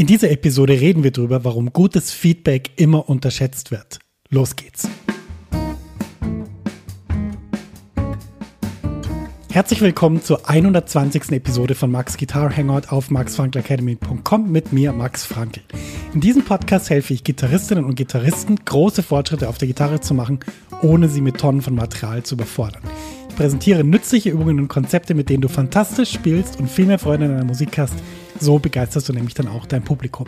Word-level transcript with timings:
In 0.00 0.06
dieser 0.06 0.30
Episode 0.30 0.80
reden 0.80 1.04
wir 1.04 1.10
darüber, 1.10 1.44
warum 1.44 1.74
gutes 1.74 2.10
Feedback 2.10 2.70
immer 2.76 3.10
unterschätzt 3.10 3.70
wird. 3.70 3.98
Los 4.30 4.56
geht's. 4.56 4.88
Herzlich 9.52 9.82
willkommen 9.82 10.22
zur 10.22 10.48
120. 10.48 11.32
Episode 11.32 11.74
von 11.74 11.90
Max 11.90 12.16
Guitar 12.16 12.56
Hangout 12.56 12.88
auf 12.88 13.10
maxfrankelacademy.com 13.10 14.50
mit 14.50 14.72
mir, 14.72 14.94
Max 14.94 15.26
Frankl. 15.26 15.60
In 16.14 16.22
diesem 16.22 16.46
Podcast 16.46 16.88
helfe 16.88 17.12
ich 17.12 17.22
Gitarristinnen 17.22 17.84
und 17.84 17.94
Gitarristen, 17.94 18.56
große 18.64 19.02
Fortschritte 19.02 19.50
auf 19.50 19.58
der 19.58 19.68
Gitarre 19.68 20.00
zu 20.00 20.14
machen, 20.14 20.40
ohne 20.80 21.10
sie 21.10 21.20
mit 21.20 21.36
Tonnen 21.36 21.60
von 21.60 21.74
Material 21.74 22.22
zu 22.22 22.36
überfordern. 22.36 22.84
Ich 23.28 23.36
präsentiere 23.36 23.84
nützliche 23.84 24.30
Übungen 24.30 24.60
und 24.60 24.68
Konzepte, 24.68 25.12
mit 25.12 25.28
denen 25.28 25.42
du 25.42 25.48
fantastisch 25.48 26.10
spielst 26.10 26.58
und 26.58 26.70
viel 26.70 26.86
mehr 26.86 26.98
Freude 26.98 27.26
in 27.26 27.32
deiner 27.32 27.44
Musik 27.44 27.76
hast. 27.76 27.96
So 28.40 28.58
begeisterst 28.58 29.08
du 29.08 29.12
nämlich 29.12 29.34
dann 29.34 29.46
auch 29.48 29.66
dein 29.66 29.84
Publikum. 29.84 30.26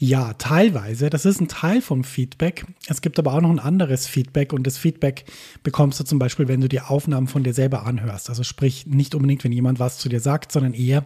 ja, 0.00 0.32
teilweise. 0.34 1.10
Das 1.10 1.26
ist 1.26 1.40
ein 1.40 1.48
Teil 1.48 1.82
vom 1.82 2.04
Feedback. 2.04 2.64
Es 2.86 3.00
gibt 3.00 3.18
aber 3.18 3.34
auch 3.34 3.40
noch 3.40 3.50
ein 3.50 3.58
anderes 3.58 4.06
Feedback 4.06 4.52
und 4.52 4.64
das 4.64 4.78
Feedback 4.78 5.24
bekommst 5.64 5.98
du 5.98 6.04
zum 6.04 6.20
Beispiel, 6.20 6.46
wenn 6.46 6.60
du 6.60 6.68
die 6.68 6.80
Aufnahmen 6.80 7.26
von 7.26 7.42
dir 7.42 7.52
selber 7.52 7.84
anhörst. 7.84 8.28
Also 8.28 8.44
sprich 8.44 8.86
nicht 8.86 9.16
unbedingt, 9.16 9.42
wenn 9.42 9.50
jemand 9.50 9.80
was 9.80 9.98
zu 9.98 10.08
dir 10.08 10.20
sagt, 10.20 10.52
sondern 10.52 10.72
eher, 10.72 11.04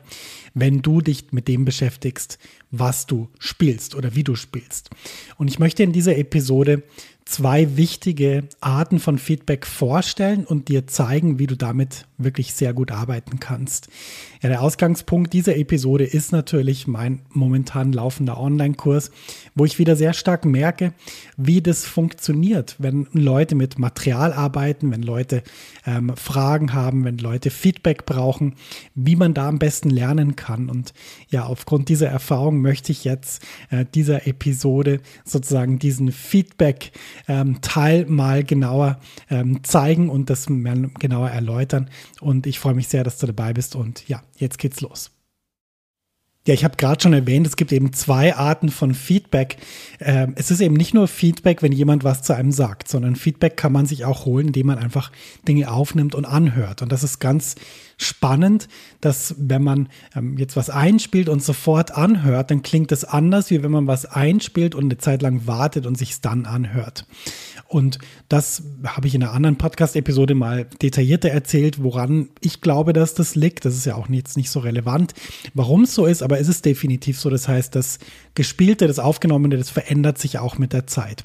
wenn 0.53 0.83
du 0.83 1.01
dich 1.01 1.33
mit 1.33 1.49
dem 1.49 1.65
beschäftigst, 1.65 2.39
was 2.71 3.07
du 3.07 3.31
spielst 3.39 3.95
oder 3.95 4.15
wie 4.15 4.25
du 4.25 4.35
spielst. 4.35 4.91
Und 5.39 5.49
ich 5.49 5.59
möchte 5.59 5.83
in 5.83 5.93
dieser 5.93 6.19
Episode 6.19 6.83
zwei 7.25 7.77
wichtige 7.77 8.45
Arten 8.61 8.99
von 8.99 9.19
Feedback 9.19 9.67
vorstellen 9.67 10.45
und 10.45 10.69
dir 10.69 10.87
zeigen, 10.87 11.39
wie 11.39 11.47
du 11.47 11.57
damit 11.57 12.07
wirklich 12.19 12.55
sehr 12.55 12.73
gut 12.73 12.91
arbeiten 12.91 13.41
kannst. 13.41 13.89
Ja, 14.43 14.49
der 14.49 14.63
Ausgangspunkt 14.63 15.33
dieser 15.33 15.57
Episode 15.57 16.05
ist 16.05 16.33
natürlich 16.33 16.87
mein 16.87 17.21
momentan 17.31 17.93
laufender 17.93 18.39
Online-Kurs, 18.39 19.11
wo 19.55 19.65
ich 19.65 19.79
wieder 19.79 19.97
sehr 19.97 20.13
stark 20.13 20.45
merke, 20.45 20.93
wie 21.37 21.63
das 21.63 21.85
funktioniert, 21.85 22.77
wenn 22.79 23.07
Leute 23.13 23.55
mit 23.55 23.79
Material 23.79 24.33
arbeiten, 24.33 24.91
wenn 24.91 25.03
Leute 25.03 25.43
ähm, 25.87 26.13
Fragen 26.17 26.73
haben, 26.73 27.05
wenn 27.05 27.19
Leute 27.19 27.51
Feedback 27.51 28.05
brauchen, 28.05 28.55
wie 28.95 29.17
man 29.17 29.35
da 29.35 29.49
am 29.49 29.59
besten 29.59 29.91
lernen 29.91 30.37
kann. 30.37 30.69
Und 30.69 30.93
ja, 31.29 31.45
aufgrund 31.45 31.89
dieser 31.89 32.09
Erfahrung 32.09 32.61
möchte 32.61 32.93
ich 32.93 33.05
jetzt 33.05 33.43
äh, 33.71 33.85
dieser 33.95 34.27
Episode 34.27 35.01
sozusagen 35.25 35.79
diesen 35.79 36.11
Feedback-Teil 36.11 37.12
ähm, 37.29 37.59
mal 38.09 38.45
genauer 38.45 39.01
ähm, 39.31 39.63
zeigen 39.65 40.09
und 40.09 40.31
das 40.31 40.47
genauer 40.47 41.31
erläutern. 41.31 41.91
Und 42.21 42.47
ich 42.47 42.59
freue 42.59 42.75
mich 42.75 42.89
sehr, 42.89 43.05
dass 43.05 43.19
du 43.19 43.27
dabei 43.27 43.53
bist. 43.53 43.77
Und 43.77 44.09
ja, 44.09 44.23
jetzt 44.37 44.59
geht's 44.59 44.81
los. 44.81 45.11
Ja, 46.45 46.55
ich 46.55 46.65
habe 46.65 46.77
gerade 46.77 47.01
schon 47.01 47.13
erwähnt, 47.13 47.47
es 47.47 47.55
gibt 47.55 47.71
eben 47.71 47.93
zwei 47.93 48.35
Arten 48.35 48.69
von 48.69 48.95
Feedback. 48.95 49.59
Ähm, 50.01 50.33
es 50.35 50.51
ist 50.51 50.61
eben 50.61 50.75
nicht 50.75 50.93
nur 50.93 51.07
Feedback, 51.07 51.63
wenn 51.63 51.71
jemand 51.71 52.03
was 52.03 52.25
zu 52.25 52.35
einem 52.35 52.51
sagt, 52.51 52.89
sondern 52.89 53.15
Feedback 53.15 53.57
kann 53.57 53.71
man 53.71 53.87
sich 53.87 54.05
auch 54.05 54.25
holen, 54.25 54.49
indem 54.49 54.67
man 54.67 54.79
einfach 54.79 55.13
Dinge 55.47 55.71
aufnimmt 55.71 56.17
und 56.17 56.25
anhört. 56.25 56.83
Und 56.83 56.91
das 56.91 57.05
ist 57.05 57.21
ganz 57.21 57.55
spannend, 58.03 58.69
dass 59.01 59.35
wenn 59.39 59.63
man 59.63 59.89
ähm, 60.15 60.37
jetzt 60.39 60.57
was 60.57 60.71
einspielt 60.71 61.29
und 61.29 61.43
sofort 61.43 61.93
anhört, 61.93 62.51
dann 62.51 62.63
klingt 62.63 62.93
das 62.93 63.05
anders, 63.05 63.51
wie 63.51 63.63
wenn 63.63 63.71
man 63.71 63.87
was 63.87 64.07
einspielt 64.07 64.75
und 64.75 64.85
eine 64.85 64.99
Zeit 64.99 65.23
lang 65.23 65.47
wartet 65.47 65.87
und 65.87 65.97
sich 65.97 66.11
es 66.11 66.21
dann 66.21 66.47
anhört. 66.47 67.07
Und 67.73 67.99
das 68.29 68.63
habe 68.85 69.07
ich 69.07 69.15
in 69.15 69.23
einer 69.23 69.33
anderen 69.33 69.57
Podcast-Episode 69.57 70.35
mal 70.35 70.67
detaillierter 70.83 71.31
erzählt, 71.31 71.83
woran 71.83 72.29
ich 72.41 72.61
glaube, 72.61 72.93
dass 72.93 73.15
das 73.15 73.35
liegt. 73.35 73.65
Das 73.65 73.75
ist 73.75 73.87
ja 73.87 73.95
auch 73.95 74.11
jetzt 74.11 74.37
nicht 74.37 74.51
so 74.51 74.61
relevant, 74.61 75.15
warum 75.55 75.85
es 75.85 75.95
so 75.95 76.05
ist, 76.05 76.23
aber 76.23 76.39
es 76.39 76.49
ist 76.49 76.67
definitiv 76.67 77.19
so. 77.19 77.31
Das 77.31 77.49
heißt, 77.49 77.75
das 77.75 77.99
Gespielte, 78.35 78.87
das 78.87 78.99
Aufgenommene, 78.99 79.57
das 79.57 79.71
verändert 79.71 80.19
sich 80.19 80.39
auch 80.39 80.59
mit 80.59 80.75
der 80.75 80.87
Zeit. 80.87 81.25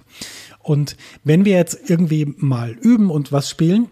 Und 0.59 0.95
wenn 1.23 1.43
wir 1.43 1.57
jetzt 1.57 1.89
irgendwie 1.89 2.33
mal 2.37 2.71
üben 2.71 3.09
und 3.09 3.31
was 3.31 3.49
spielen, 3.49 3.89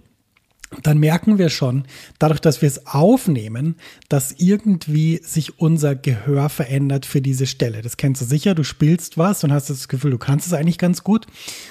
dann 0.83 0.97
merken 0.99 1.37
wir 1.37 1.49
schon, 1.49 1.85
dadurch, 2.19 2.39
dass 2.39 2.61
wir 2.61 2.67
es 2.67 2.85
aufnehmen, 2.87 3.75
dass 4.09 4.33
irgendwie 4.37 5.19
sich 5.23 5.59
unser 5.59 5.95
Gehör 5.95 6.49
verändert 6.49 7.05
für 7.05 7.21
diese 7.21 7.47
Stelle. 7.47 7.81
Das 7.81 7.97
kennst 7.97 8.21
du 8.21 8.25
sicher, 8.25 8.55
du 8.55 8.63
spielst 8.63 9.17
was 9.17 9.43
und 9.43 9.51
hast 9.51 9.69
das 9.69 9.87
Gefühl, 9.87 10.11
du 10.11 10.17
kannst 10.17 10.47
es 10.47 10.53
eigentlich 10.53 10.77
ganz 10.77 11.03
gut. 11.03 11.25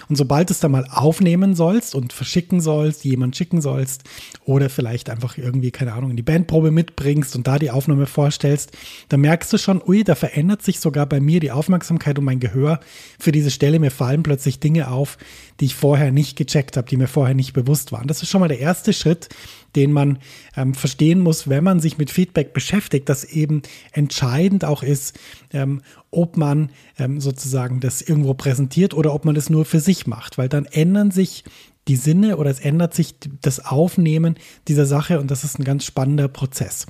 Und 0.09 0.16
sobald 0.16 0.50
du 0.50 0.53
es 0.53 0.60
dann 0.60 0.72
mal 0.72 0.87
aufnehmen 0.91 1.54
sollst 1.54 1.94
und 1.94 2.12
verschicken 2.12 2.60
sollst, 2.60 3.04
jemand 3.04 3.37
schicken 3.37 3.60
sollst 3.60 4.04
oder 4.44 4.70
vielleicht 4.70 5.10
einfach 5.10 5.38
irgendwie, 5.38 5.71
keine 5.71 5.92
Ahnung, 5.92 6.10
in 6.10 6.16
die 6.16 6.22
Bandprobe 6.22 6.71
mitbringst 6.71 7.36
und 7.36 7.47
da 7.47 7.59
die 7.59 7.71
Aufnahme 7.71 8.06
vorstellst, 8.06 8.72
dann 9.09 9.21
merkst 9.21 9.53
du 9.53 9.59
schon, 9.59 9.82
ui, 9.86 10.04
da 10.04 10.15
verändert 10.15 10.62
sich 10.62 10.81
sogar 10.81 11.06
bei 11.06 11.21
mir 11.21 11.41
die 11.41 11.50
Aufmerksamkeit 11.50 12.19
und 12.19 12.25
mein 12.25 12.41
Gehör 12.41 12.81
für 13.19 13.32
diese 13.32 13.50
Stelle. 13.50 13.78
Mir 13.78 13.91
fallen 13.91 14.22
plötzlich 14.22 14.60
Dinge 14.60 14.91
auf, 14.91 15.19
die 15.60 15.66
ich 15.66 15.75
vorher 15.75 16.10
nicht 16.10 16.36
gecheckt 16.36 16.76
habe, 16.76 16.88
die 16.88 16.97
mir 16.97 17.09
vorher 17.09 17.34
nicht 17.34 17.53
bewusst 17.53 17.92
waren. 17.92 18.06
Das 18.06 18.22
ist 18.22 18.31
schon 18.31 18.41
mal 18.41 18.48
der 18.48 18.60
erste 18.60 18.92
Schritt, 18.94 19.28
den 19.77 19.93
man 19.93 20.19
ähm, 20.56 20.75
verstehen 20.75 21.21
muss, 21.21 21.49
wenn 21.49 21.65
man 21.65 21.81
sich 21.81 21.99
mit 21.99 22.10
Feedback 22.10 22.53
beschäftigt, 22.53 23.09
dass 23.09 23.25
eben 23.25 23.62
entscheidend 23.93 24.65
auch 24.65 24.82
ist, 24.82 25.19
ähm, 25.53 25.82
ob 26.10 26.37
man 26.37 26.71
ähm, 26.99 27.21
sozusagen 27.21 27.81
das 27.81 28.00
irgendwo 28.00 28.34
präsentiert 28.34 28.94
oder 28.94 29.12
ob 29.12 29.25
man 29.25 29.34
das 29.34 29.50
nur 29.50 29.65
für 29.65 29.81
sich 29.81 30.06
macht, 30.06 30.38
weil 30.38 30.49
dann 30.49 30.66
ändern 30.66 31.10
sich 31.10 31.44
die 31.89 31.97
Sinne 31.97 32.39
oder 32.39 32.50
es 32.50 32.61
ändert 32.61 32.95
sich 32.95 33.15
das 33.43 33.65
Aufnehmen 33.65 34.37
dieser 34.69 34.87
Sache 34.87 35.21
und 35.21 35.31
das 35.31 35.45
ist 35.45 35.59
ein 35.59 35.65
ganz 35.65 35.84
spannender 35.84 36.28
Prozess. 36.28 36.86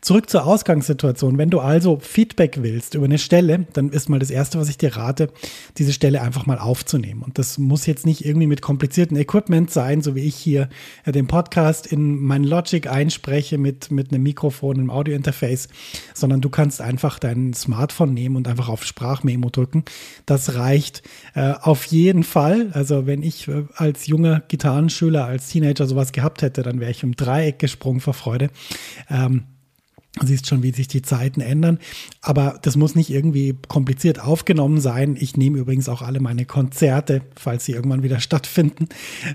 Zurück 0.00 0.30
zur 0.30 0.46
Ausgangssituation. 0.46 1.36
Wenn 1.36 1.50
du 1.50 1.58
also 1.58 1.98
Feedback 1.98 2.62
willst 2.62 2.94
über 2.94 3.06
eine 3.06 3.18
Stelle, 3.18 3.66
dann 3.72 3.88
ist 3.88 4.08
mal 4.08 4.20
das 4.20 4.30
Erste, 4.30 4.58
was 4.58 4.68
ich 4.68 4.78
dir 4.78 4.96
rate, 4.96 5.30
diese 5.78 5.92
Stelle 5.92 6.22
einfach 6.22 6.46
mal 6.46 6.58
aufzunehmen. 6.58 7.22
Und 7.22 7.38
das 7.38 7.58
muss 7.58 7.86
jetzt 7.86 8.06
nicht 8.06 8.24
irgendwie 8.24 8.46
mit 8.46 8.62
komplizierten 8.62 9.16
Equipment 9.16 9.70
sein, 9.70 10.02
so 10.02 10.14
wie 10.14 10.20
ich 10.20 10.36
hier 10.36 10.68
äh, 11.04 11.12
den 11.12 11.26
Podcast 11.26 11.86
in 11.86 12.20
mein 12.20 12.44
Logic 12.44 12.86
einspreche 12.86 13.58
mit, 13.58 13.90
mit 13.90 14.12
einem 14.12 14.22
Mikrofon 14.22 14.76
im 14.76 14.90
Audiointerface, 14.90 15.68
sondern 16.14 16.40
du 16.40 16.50
kannst 16.50 16.80
einfach 16.80 17.18
dein 17.18 17.52
Smartphone 17.52 18.14
nehmen 18.14 18.36
und 18.36 18.46
einfach 18.46 18.68
auf 18.68 18.84
Sprachmemo 18.84 19.50
drücken. 19.50 19.84
Das 20.24 20.54
reicht 20.54 21.02
äh, 21.34 21.54
auf 21.60 21.84
jeden 21.86 22.22
Fall. 22.22 22.70
Also 22.72 23.06
wenn 23.06 23.24
ich 23.24 23.48
äh, 23.48 23.64
als 23.74 24.06
junger 24.06 24.35
Gitarrenschüler, 24.48 25.24
als 25.24 25.48
Teenager 25.48 25.86
sowas 25.86 26.12
gehabt 26.12 26.42
hätte, 26.42 26.62
dann 26.62 26.80
wäre 26.80 26.90
ich 26.90 27.02
im 27.02 27.16
Dreieck 27.16 27.58
gesprungen 27.58 28.00
vor 28.00 28.14
Freude. 28.14 28.50
Ähm, 29.10 29.44
siehst 30.24 30.46
schon, 30.46 30.62
wie 30.62 30.72
sich 30.72 30.88
die 30.88 31.02
Zeiten 31.02 31.40
ändern. 31.40 31.78
Aber 32.22 32.58
das 32.62 32.76
muss 32.76 32.94
nicht 32.94 33.10
irgendwie 33.10 33.54
kompliziert 33.68 34.20
aufgenommen 34.20 34.80
sein. 34.80 35.16
Ich 35.18 35.36
nehme 35.36 35.58
übrigens 35.58 35.88
auch 35.88 36.00
alle 36.00 36.20
meine 36.20 36.46
Konzerte, 36.46 37.22
falls 37.36 37.64
sie 37.64 37.72
irgendwann 37.72 38.02
wieder 38.02 38.20
stattfinden, 38.26 38.88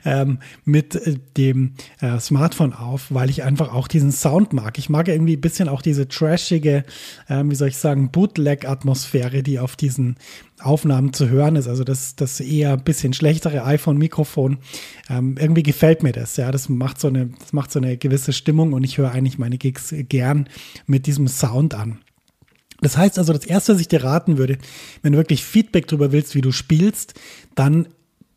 ähm, 0.06 0.40
mit 0.66 0.96
äh, 0.96 1.18
dem 1.38 1.74
äh, 2.00 2.20
Smartphone 2.20 2.74
auf, 2.74 3.08
weil 3.10 3.30
ich 3.30 3.44
einfach 3.44 3.74
auch 3.74 3.88
diesen 3.88 4.12
Sound 4.12 4.54
mag. 4.54 4.78
Ich 4.78 4.90
mag 4.90 5.08
irgendwie 5.08 5.38
ein 5.38 5.42
bisschen 5.42 5.70
auch 5.70 5.82
diese 5.82 6.08
trashige, 6.08 6.84
äh, 7.28 7.44
wie 7.46 7.56
soll 7.56 7.68
ich 7.68 7.78
sagen, 7.78 8.12
Bootleg-Atmosphäre, 8.12 9.44
die 9.44 9.60
auf 9.60 9.76
diesen 9.76 10.16
Aufnahmen 10.64 11.14
zu 11.14 11.30
hören 11.30 11.56
ist. 11.56 11.68
Also 11.68 11.84
das, 11.84 12.16
das 12.16 12.40
eher 12.40 12.74
ein 12.74 12.84
bisschen 12.84 13.14
schlechtere 13.14 13.64
iPhone-Mikrofon. 13.66 14.58
Ähm, 15.10 15.36
irgendwie 15.40 15.64
gefällt 15.64 16.04
mir 16.04 16.12
das. 16.12 16.38
Ja, 16.38 16.52
das 16.52 16.70
macht 16.70 17.00
so 17.00 17.08
eine, 17.08 17.30
das 17.40 17.54
macht 17.54 17.72
so 17.72 17.80
eine 17.80 17.98
gewisse 17.98 18.34
Stimmung 18.34 18.74
und 18.74 18.84
ich 18.84 18.98
höre 18.98 19.12
eigentlich 19.12 19.38
meine 19.38 19.58
Gigs 19.58 19.94
gern 20.10 20.48
mit 20.86 21.08
diesem 21.08 21.28
Sound 21.28 21.74
an. 21.74 22.00
Das 22.82 22.98
heißt 22.98 23.20
also, 23.20 23.32
das 23.32 23.46
erste, 23.46 23.74
was 23.74 23.82
ich 23.82 23.88
dir 23.88 24.04
raten 24.04 24.38
würde, 24.38 24.58
wenn 25.04 25.14
du 25.14 25.20
wirklich 25.20 25.44
Feedback 25.44 25.88
darüber 25.88 26.12
willst, 26.12 26.34
wie 26.34 26.42
du 26.42 26.52
spielst, 26.52 27.14
dann 27.54 27.88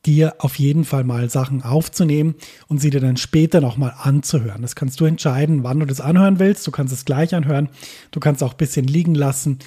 dir 0.07 0.35
auf 0.39 0.59
jeden 0.59 0.85
Fall 0.85 1.05
mal 1.05 1.31
Sachen 1.31 1.63
aufzunehmen 1.63 2.35
und 2.69 2.81
sie 2.81 2.91
dir 2.91 3.01
dann 3.01 3.17
später 3.17 3.61
nochmal 3.61 3.95
anzuhören. 3.99 4.63
Das 4.63 4.77
kannst 4.77 5.01
du 5.01 5.05
entscheiden, 5.05 5.65
wann 5.65 5.81
du 5.81 5.87
das 5.87 6.01
anhören 6.01 6.39
willst. 6.39 6.67
Du 6.67 6.71
kannst 6.71 6.93
es 6.93 7.05
gleich 7.05 7.35
anhören. 7.35 7.69
Du 8.11 8.21
kannst 8.21 8.43
auch 8.43 8.53
ein 8.53 8.59
bisschen 8.59 8.87
liegen 8.87 9.15
lassen. 9.15 9.59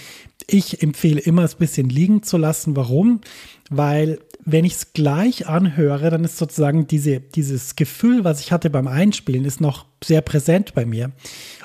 Ich 0.47 0.81
empfehle 0.81 1.19
immer, 1.19 1.43
es 1.43 1.55
ein 1.55 1.59
bisschen 1.59 1.89
liegen 1.89 2.23
zu 2.23 2.37
lassen. 2.37 2.75
Warum? 2.75 3.21
Weil 3.69 4.19
wenn 4.45 4.63
ich 4.63 4.73
es 4.73 4.93
gleich 4.93 5.47
anhöre, 5.47 6.09
dann 6.09 6.23
ist 6.23 6.37
sozusagen 6.37 6.87
diese, 6.87 7.19
dieses 7.19 7.75
Gefühl, 7.75 8.23
was 8.23 8.39
ich 8.39 8.51
hatte 8.51 8.69
beim 8.69 8.87
Einspielen, 8.87 9.43
ist 9.43 9.59
noch 9.59 9.85
sehr 10.01 10.21
präsent 10.21 10.73
bei 10.73 10.85
mir. 10.85 11.11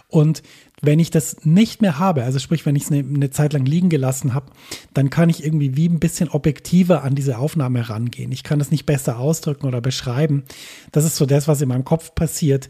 Und 0.09 0.43
wenn 0.85 0.99
ich 0.99 1.11
das 1.11 1.37
nicht 1.45 1.81
mehr 1.81 2.01
habe, 2.01 2.25
also 2.25 2.41
sprich, 2.41 2.67
wenn 2.67 2.75
ich 2.75 2.83
es 2.83 2.91
eine, 2.91 3.05
eine, 3.07 3.31
Zeit 3.31 3.53
lang 3.53 3.65
liegen 3.65 3.89
gelassen 3.89 4.35
habe, 4.35 4.47
dann 4.93 5.11
kann 5.11 5.29
ich 5.29 5.45
irgendwie 5.45 5.77
wie 5.77 5.89
ein 5.89 6.01
bisschen 6.01 6.29
objektiver 6.29 7.05
an 7.05 7.15
diese 7.15 7.39
Aufnahme 7.39 7.89
rangehen. 7.89 8.33
Ich 8.33 8.43
kann 8.43 8.59
das 8.59 8.73
nicht 8.73 8.85
besser 8.85 9.21
ausdrücken 9.21 9.67
oder 9.67 9.81
beschreiben. 9.81 10.43
Das 10.91 11.05
ist 11.05 11.15
so 11.15 11.25
das, 11.25 11.47
was 11.47 11.61
in 11.61 11.69
meinem 11.69 11.85
Kopf 11.85 12.17
passiert. 12.17 12.69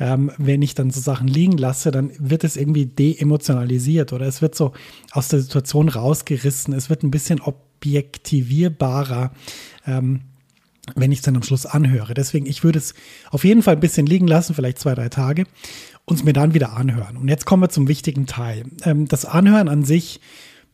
Ähm, 0.00 0.32
wenn 0.38 0.60
ich 0.60 0.74
dann 0.74 0.90
so 0.90 1.00
Sachen 1.00 1.28
liegen 1.28 1.56
lasse, 1.56 1.92
dann 1.92 2.10
wird 2.18 2.42
es 2.42 2.56
irgendwie 2.56 2.86
deemotionalisiert 2.86 4.12
oder 4.12 4.26
es 4.26 4.42
wird 4.42 4.56
so 4.56 4.72
aus 5.12 5.28
der 5.28 5.38
Situation 5.40 5.88
rausgerissen. 5.88 6.74
Es 6.74 6.90
wird 6.90 7.04
ein 7.04 7.12
bisschen 7.12 7.40
objektivierbarer. 7.40 9.30
Ähm, 9.86 10.22
wenn 10.96 11.12
ich 11.12 11.20
es 11.20 11.24
dann 11.24 11.36
am 11.36 11.44
Schluss 11.44 11.64
anhöre. 11.64 12.12
Deswegen, 12.12 12.46
ich 12.46 12.64
würde 12.64 12.80
es 12.80 12.94
auf 13.30 13.44
jeden 13.44 13.62
Fall 13.62 13.74
ein 13.74 13.80
bisschen 13.80 14.04
liegen 14.04 14.26
lassen, 14.26 14.54
vielleicht 14.54 14.80
zwei, 14.80 14.96
drei 14.96 15.08
Tage 15.08 15.44
uns 16.04 16.24
mir 16.24 16.32
dann 16.32 16.54
wieder 16.54 16.76
anhören. 16.76 17.16
Und 17.16 17.28
jetzt 17.28 17.44
kommen 17.44 17.62
wir 17.62 17.68
zum 17.68 17.88
wichtigen 17.88 18.26
Teil. 18.26 18.64
Ähm, 18.84 19.06
das 19.06 19.24
Anhören 19.24 19.68
an 19.68 19.84
sich 19.84 20.20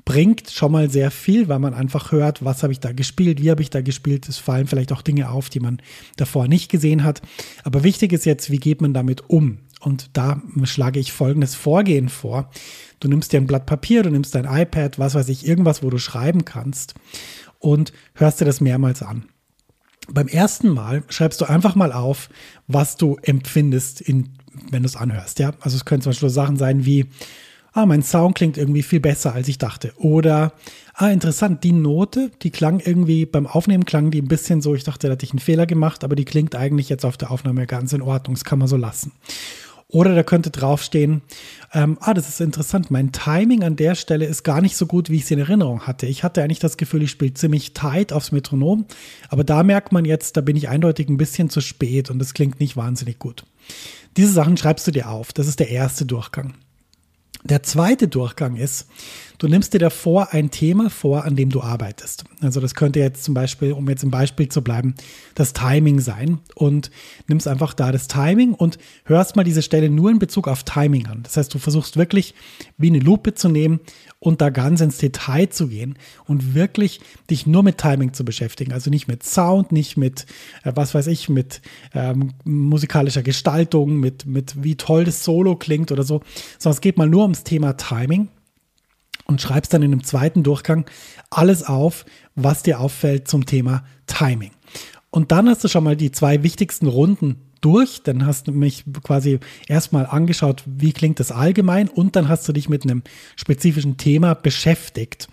bringt 0.05 0.51
schon 0.51 0.73
mal 0.73 0.89
sehr 0.89 1.11
viel, 1.11 1.49
weil 1.49 1.59
man 1.59 1.75
einfach 1.75 2.13
hört, 2.13 2.43
was 2.43 2.63
habe 2.63 2.73
ich 2.73 2.81
da 2.81 2.93
gespielt, 2.93 3.43
wie 3.43 3.51
habe 3.51 3.61
ich 3.61 3.69
da 3.69 3.83
gespielt. 3.83 4.27
Es 4.27 4.39
fallen 4.39 4.67
vielleicht 4.67 4.91
auch 4.91 5.03
Dinge 5.03 5.31
auf, 5.31 5.51
die 5.51 5.61
man 5.61 5.83
davor 6.17 6.49
nicht 6.49 6.71
gesehen 6.71 7.05
hat. 7.05 7.21
Aber 7.63 7.85
wichtig 7.85 8.15
ist 8.15 8.25
jetzt, 8.25 8.51
wie 8.51 8.59
geht 8.59 8.81
man 8.81 8.95
damit 8.95 9.29
um? 9.29 9.59
Und 9.81 10.17
da 10.17 10.43
schlage 10.65 10.99
ich 10.99 11.13
folgendes 11.13 11.55
Vorgehen 11.55 12.09
vor. 12.09 12.51
Du 13.01 13.09
nimmst 13.09 13.33
dir 13.33 13.37
ein 13.37 13.47
Blatt 13.47 13.67
Papier, 13.67 14.03
du 14.03 14.11
nimmst 14.11 14.35
dein 14.35 14.47
iPad, 14.47 14.99
was 14.99 15.15
weiß 15.15 15.29
ich, 15.29 15.47
irgendwas, 15.47 15.83
wo 15.83 15.91
du 15.91 15.99
schreiben 15.99 16.47
kannst 16.47 16.95
und 17.59 17.93
hörst 18.15 18.41
dir 18.41 18.45
das 18.45 18.63
mehrmals 18.63 19.03
an. 19.03 19.27
Beim 20.11 20.27
ersten 20.27 20.71
Mal 20.71 21.05
schreibst 21.11 21.41
du 21.41 21.45
einfach 21.45 21.75
mal 21.75 21.93
auf, 21.93 22.31
was 22.67 22.97
du 22.97 23.19
empfindest 23.23 24.01
in 24.01 24.31
wenn 24.71 24.83
du 24.83 24.87
es 24.87 24.97
anhörst, 24.97 25.39
ja. 25.39 25.53
Also 25.61 25.77
es 25.77 25.85
können 25.85 26.03
zum 26.03 26.11
Beispiel 26.11 26.31
Sachen 26.31 26.57
sein 26.57 26.85
wie, 26.85 27.07
ah, 27.73 27.87
mein 27.87 28.03
Sound 28.03 28.35
klingt 28.35 28.59
irgendwie 28.59 28.83
viel 28.83 29.01
besser, 29.01 29.35
als 29.35 29.49
ich 29.49 29.59
dachte. 29.59 29.93
Oder, 29.97 30.53
ah, 30.95 31.09
interessant, 31.09 31.65
die 31.65 31.73
Note, 31.73 32.31
die 32.43 32.51
klang 32.51 32.81
irgendwie, 32.81 33.27
beim 33.27 33.47
Aufnehmen 33.47 33.85
klang 33.85 34.11
die 34.11 34.21
ein 34.21 34.29
bisschen 34.29 34.61
so, 34.61 34.75
ich 34.75 34.85
dachte, 34.85 35.07
da 35.07 35.13
hatte 35.13 35.25
ich 35.25 35.33
einen 35.33 35.39
Fehler 35.39 35.67
gemacht, 35.67 36.05
aber 36.05 36.17
die 36.17 36.25
klingt 36.25 36.55
eigentlich 36.55 36.89
jetzt 36.89 37.05
auf 37.05 37.17
der 37.17 37.31
Aufnahme 37.31 37.67
ganz 37.67 37.93
in 37.93 38.03
Ordnung, 38.03 38.35
das 38.35 38.45
kann 38.45 38.59
man 38.59 38.69
so 38.69 38.77
lassen. 38.77 39.13
Oder 39.91 40.15
da 40.15 40.23
könnte 40.23 40.51
draufstehen, 40.51 41.23
ähm, 41.73 41.97
ah, 42.01 42.13
das 42.13 42.29
ist 42.29 42.43
interessant, 42.43 42.91
mein 42.91 43.11
Timing 43.11 43.63
an 43.63 43.77
der 43.77 43.95
Stelle 43.95 44.27
ist 44.27 44.43
gar 44.43 44.61
nicht 44.61 44.77
so 44.77 44.85
gut, 44.85 45.09
wie 45.09 45.17
ich 45.17 45.23
es 45.23 45.31
in 45.31 45.39
Erinnerung 45.39 45.87
hatte. 45.87 46.05
Ich 46.05 46.25
hatte 46.25 46.43
eigentlich 46.43 46.59
das 46.59 46.77
Gefühl, 46.77 47.03
ich 47.03 47.11
spiele 47.11 47.33
ziemlich 47.33 47.73
tight 47.73 48.13
aufs 48.13 48.31
Metronom, 48.31 48.85
aber 49.31 49.45
da 49.45 49.63
merkt 49.63 49.93
man 49.93 50.05
jetzt, 50.05 50.37
da 50.37 50.43
bin 50.43 50.57
ich 50.57 50.69
eindeutig 50.69 51.09
ein 51.09 51.17
bisschen 51.17 51.49
zu 51.49 51.63
spät 51.63 52.11
und 52.11 52.21
es 52.21 52.35
klingt 52.35 52.61
nicht 52.61 52.77
wahnsinnig 52.77 53.19
gut. 53.19 53.45
Diese 54.19 54.33
Sachen 54.33 54.57
schreibst 54.57 54.85
du 54.85 54.91
dir 54.91 55.09
auf. 55.09 55.33
Das 55.33 55.47
ist 55.47 55.61
der 55.61 55.71
erste 55.71 56.05
Durchgang. 56.05 56.55
Der 57.45 57.63
zweite 57.63 58.09
Durchgang 58.09 58.57
ist, 58.57 58.89
du 59.39 59.49
nimmst 59.49 59.73
dir 59.73 59.79
davor 59.79 60.33
ein 60.33 60.51
Thema 60.51 60.91
vor, 60.91 61.25
an 61.25 61.37
dem 61.37 61.51
du 61.51 61.63
arbeitest. 61.63 62.25
Also 62.41 62.61
das 62.61 62.75
könnte 62.75 62.99
jetzt 62.99 63.25
zum 63.25 63.35
Beispiel, 63.35 63.73
um 63.73 63.89
jetzt 63.89 64.03
im 64.03 64.11
Beispiel 64.11 64.49
zu 64.49 64.63
bleiben, 64.63 64.95
das 65.35 65.53
Timing 65.53 66.01
sein 66.01 66.41
und 66.55 66.91
nimmst 67.29 67.49
einfach 67.49 67.73
da 67.73 67.93
das 67.93 68.09
Timing 68.09 68.55
und 68.55 68.79
hörst 69.05 69.37
mal 69.37 69.45
diese 69.45 69.63
Stelle 69.63 69.89
nur 69.91 70.11
in 70.11 70.19
Bezug 70.19 70.49
auf 70.49 70.65
Timing 70.65 71.07
an. 71.07 71.23
Das 71.23 71.37
heißt, 71.37 71.55
du 71.55 71.59
versuchst 71.59 71.97
wirklich 71.97 72.35
wie 72.77 72.89
eine 72.89 72.99
Lupe 72.99 73.35
zu 73.35 73.49
nehmen 73.49 73.81
und 74.21 74.41
da 74.41 74.51
ganz 74.51 74.81
ins 74.81 74.99
Detail 74.99 75.49
zu 75.49 75.69
gehen 75.69 75.97
und 76.27 76.55
wirklich 76.55 77.01
dich 77.31 77.47
nur 77.47 77.63
mit 77.63 77.79
Timing 77.79 78.13
zu 78.13 78.25
beschäftigen. 78.25 78.73
Also 78.73 78.91
nicht 78.91 79.07
mit 79.07 79.23
Sound, 79.23 79.71
nicht 79.71 79.97
mit, 79.97 80.27
äh, 80.65 80.73
was 80.75 80.95
weiß 80.95 81.07
ich, 81.07 81.29
mit 81.29 81.63
ähm, 81.95 82.35
musikalischer 82.45 83.23
Gestaltung, 83.23 84.01
mit, 84.01 84.27
mit 84.27 84.65
wie 84.65 84.75
toll 84.75 85.05
das 85.05 85.23
Solo 85.23 85.55
klingt 85.55 85.93
oder 85.93 86.03
so, 86.03 86.23
sondern 86.59 86.77
es 86.77 86.81
geht 86.81 86.99
mal 86.99 87.09
nur 87.09 87.23
ums 87.23 87.45
Thema 87.45 87.77
Timing 87.77 88.29
und 89.29 89.41
schreibst 89.41 89.73
dann 89.73 89.83
in 89.83 89.93
einem 89.93 90.03
zweiten 90.03 90.43
Durchgang 90.43 90.87
alles 91.31 91.63
auf, 91.63 92.05
was 92.35 92.63
dir 92.63 92.81
auffällt 92.81 93.29
zum 93.29 93.47
Thema 93.47 93.85
Timing. 94.07 94.51
Und 95.11 95.31
dann 95.33 95.49
hast 95.49 95.63
du 95.63 95.69
schon 95.69 95.85
mal 95.85 95.97
die 95.97 96.11
zwei 96.11 96.43
wichtigsten 96.43 96.87
Runden 96.87 97.37
durch, 97.61 98.03
dann 98.03 98.25
hast 98.25 98.49
du 98.49 98.53
mich 98.53 98.85
quasi 99.03 99.39
erstmal 99.67 100.07
angeschaut, 100.07 100.63
wie 100.67 100.93
klingt 100.93 101.21
das 101.21 101.33
allgemein 101.33 101.89
und 101.89 102.17
dann 102.17 102.29
hast 102.29 102.49
du 102.49 102.53
dich 102.53 102.69
mit 102.69 102.85
einem 102.85 103.03
spezifischen 103.37 103.97
Thema 103.97 104.35
beschäftigt. 104.35 105.29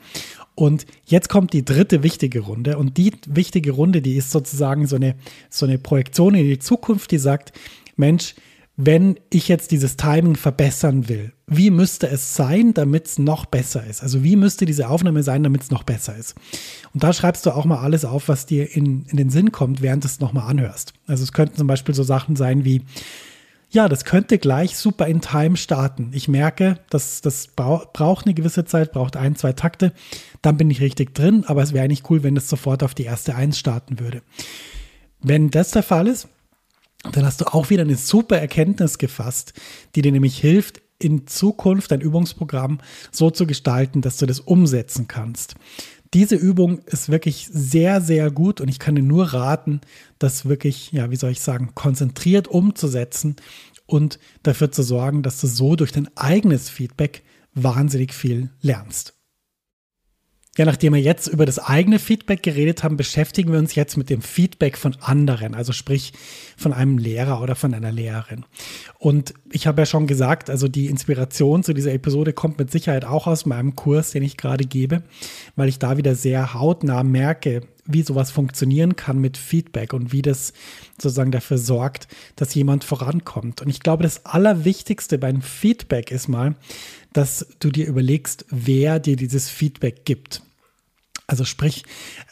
Und 0.55 0.85
jetzt 1.05 1.29
kommt 1.29 1.53
die 1.53 1.65
dritte 1.65 2.01
wichtige 2.01 2.39
Runde 2.39 2.77
und 2.77 2.97
die 2.97 3.11
wichtige 3.27 3.71
Runde, 3.71 4.01
die 4.01 4.15
ist 4.15 4.31
sozusagen 4.31 4.87
so 4.87 4.95
eine, 4.95 5.15
so 5.49 5.65
eine 5.65 5.77
Projektion 5.77 6.33
in 6.33 6.45
die 6.45 6.59
Zukunft, 6.59 7.11
die 7.11 7.17
sagt, 7.17 7.51
Mensch, 7.97 8.35
wenn 8.77 9.17
ich 9.29 9.47
jetzt 9.47 9.71
dieses 9.71 9.95
Timing 9.95 10.35
verbessern 10.35 11.07
will, 11.07 11.31
wie 11.47 11.69
müsste 11.69 12.07
es 12.07 12.35
sein, 12.35 12.73
damit 12.73 13.05
es 13.05 13.19
noch 13.19 13.45
besser 13.45 13.85
ist? 13.85 14.03
Also 14.03 14.23
wie 14.23 14.35
müsste 14.35 14.65
diese 14.65 14.89
Aufnahme 14.89 15.23
sein, 15.23 15.43
damit 15.43 15.63
es 15.63 15.71
noch 15.71 15.83
besser 15.83 16.15
ist? 16.15 16.35
Und 16.93 17.03
da 17.03 17.13
schreibst 17.13 17.45
du 17.45 17.51
auch 17.51 17.65
mal 17.65 17.79
alles 17.79 18.03
auf, 18.03 18.27
was 18.27 18.45
dir 18.45 18.75
in, 18.75 19.05
in 19.05 19.17
den 19.17 19.29
Sinn 19.29 19.51
kommt, 19.51 19.81
während 19.81 20.03
du 20.03 20.07
es 20.07 20.19
nochmal 20.19 20.49
anhörst. 20.49 20.93
Also 21.07 21.23
es 21.23 21.31
könnten 21.31 21.55
zum 21.55 21.67
Beispiel 21.67 21.95
so 21.95 22.03
Sachen 22.03 22.35
sein 22.35 22.65
wie, 22.65 22.81
ja, 23.69 23.87
das 23.87 24.03
könnte 24.03 24.37
gleich 24.39 24.77
super 24.77 25.07
in 25.07 25.21
Time 25.21 25.55
starten. 25.55 26.11
Ich 26.13 26.27
merke, 26.27 26.79
dass 26.89 27.21
das 27.21 27.47
braucht 27.47 28.25
eine 28.25 28.33
gewisse 28.33 28.65
Zeit, 28.65 28.91
braucht 28.91 29.15
ein, 29.15 29.35
zwei 29.35 29.53
Takte. 29.53 29.93
Dann 30.41 30.57
bin 30.57 30.69
ich 30.69 30.81
richtig 30.81 31.13
drin, 31.13 31.45
aber 31.47 31.63
es 31.63 31.73
wäre 31.73 31.85
eigentlich 31.85 32.09
cool, 32.09 32.23
wenn 32.23 32.35
es 32.35 32.49
sofort 32.49 32.83
auf 32.83 32.93
die 32.93 33.03
erste 33.03 33.35
Eins 33.35 33.57
starten 33.57 33.99
würde. 33.99 34.21
Wenn 35.21 35.49
das 35.49 35.71
der 35.71 35.83
Fall 35.83 36.07
ist, 36.07 36.27
dann 37.11 37.25
hast 37.25 37.41
du 37.41 37.45
auch 37.45 37.69
wieder 37.69 37.83
eine 37.83 37.95
super 37.95 38.37
Erkenntnis 38.37 38.97
gefasst, 38.97 39.53
die 39.95 40.01
dir 40.01 40.11
nämlich 40.11 40.37
hilft, 40.37 40.81
in 40.99 41.27
Zukunft 41.27 41.91
dein 41.91 42.01
Übungsprogramm 42.01 42.79
so 43.11 43.29
zu 43.29 43.45
gestalten, 43.45 44.01
dass 44.01 44.17
du 44.17 44.25
das 44.25 44.39
umsetzen 44.39 45.07
kannst. 45.07 45.55
Diese 46.13 46.35
Übung 46.35 46.79
ist 46.85 47.09
wirklich 47.09 47.49
sehr, 47.51 47.99
sehr 47.99 48.31
gut 48.31 48.61
und 48.61 48.69
ich 48.69 48.79
kann 48.79 48.95
dir 48.95 49.03
nur 49.03 49.33
raten, 49.33 49.81
das 50.19 50.45
wirklich, 50.45 50.91
ja, 50.93 51.11
wie 51.11 51.17
soll 51.17 51.31
ich 51.31 51.41
sagen, 51.41 51.71
konzentriert 51.75 52.47
umzusetzen 52.47 53.35
und 53.85 54.19
dafür 54.43 54.71
zu 54.71 54.83
sorgen, 54.83 55.23
dass 55.23 55.41
du 55.41 55.47
so 55.47 55.75
durch 55.75 55.91
dein 55.91 56.09
eigenes 56.15 56.69
Feedback 56.69 57.23
wahnsinnig 57.53 58.13
viel 58.13 58.49
lernst. 58.61 59.13
Ja, 60.57 60.63
nachdem 60.63 60.93
wir 60.93 61.01
jetzt 61.01 61.27
über 61.27 61.45
das 61.45 61.59
eigene 61.59 61.99
Feedback 61.99 62.41
geredet 62.41 62.81
haben, 62.83 62.95
beschäftigen 62.95 63.51
wir 63.51 63.59
uns 63.59 63.75
jetzt 63.75 63.97
mit 63.97 64.09
dem 64.09 64.21
Feedback 64.21 64.77
von 64.77 64.95
anderen, 65.01 65.53
also 65.53 65.73
sprich 65.73 66.13
von 66.55 66.71
einem 66.71 66.97
Lehrer 66.97 67.41
oder 67.41 67.55
von 67.55 67.73
einer 67.73 67.91
Lehrerin. 67.91 68.45
Und 68.97 69.33
ich 69.51 69.67
habe 69.67 69.81
ja 69.81 69.85
schon 69.85 70.07
gesagt, 70.07 70.49
also 70.49 70.69
die 70.69 70.85
Inspiration 70.85 71.61
zu 71.61 71.73
dieser 71.73 71.91
Episode 71.91 72.31
kommt 72.31 72.57
mit 72.57 72.71
Sicherheit 72.71 73.03
auch 73.03 73.27
aus 73.27 73.45
meinem 73.45 73.75
Kurs, 73.75 74.11
den 74.11 74.23
ich 74.23 74.37
gerade 74.37 74.63
gebe, 74.63 75.03
weil 75.57 75.67
ich 75.67 75.77
da 75.77 75.97
wieder 75.97 76.15
sehr 76.15 76.53
hautnah 76.53 77.03
merke, 77.03 77.61
wie 77.85 78.03
sowas 78.03 78.31
funktionieren 78.31 78.95
kann 78.95 79.19
mit 79.19 79.35
Feedback 79.35 79.91
und 79.91 80.13
wie 80.13 80.21
das 80.21 80.53
sozusagen 81.01 81.31
dafür 81.31 81.57
sorgt, 81.57 82.07
dass 82.37 82.55
jemand 82.55 82.85
vorankommt. 82.85 83.61
Und 83.61 83.67
ich 83.67 83.81
glaube, 83.81 84.03
das 84.03 84.25
Allerwichtigste 84.25 85.17
beim 85.17 85.41
Feedback 85.41 86.11
ist 86.11 86.29
mal, 86.29 86.55
dass 87.11 87.45
du 87.59 87.71
dir 87.71 87.87
überlegst, 87.87 88.45
wer 88.49 88.99
dir 88.99 89.17
dieses 89.17 89.49
Feedback 89.49 90.05
gibt. 90.05 90.44
Also 91.27 91.43
sprich, 91.43 91.83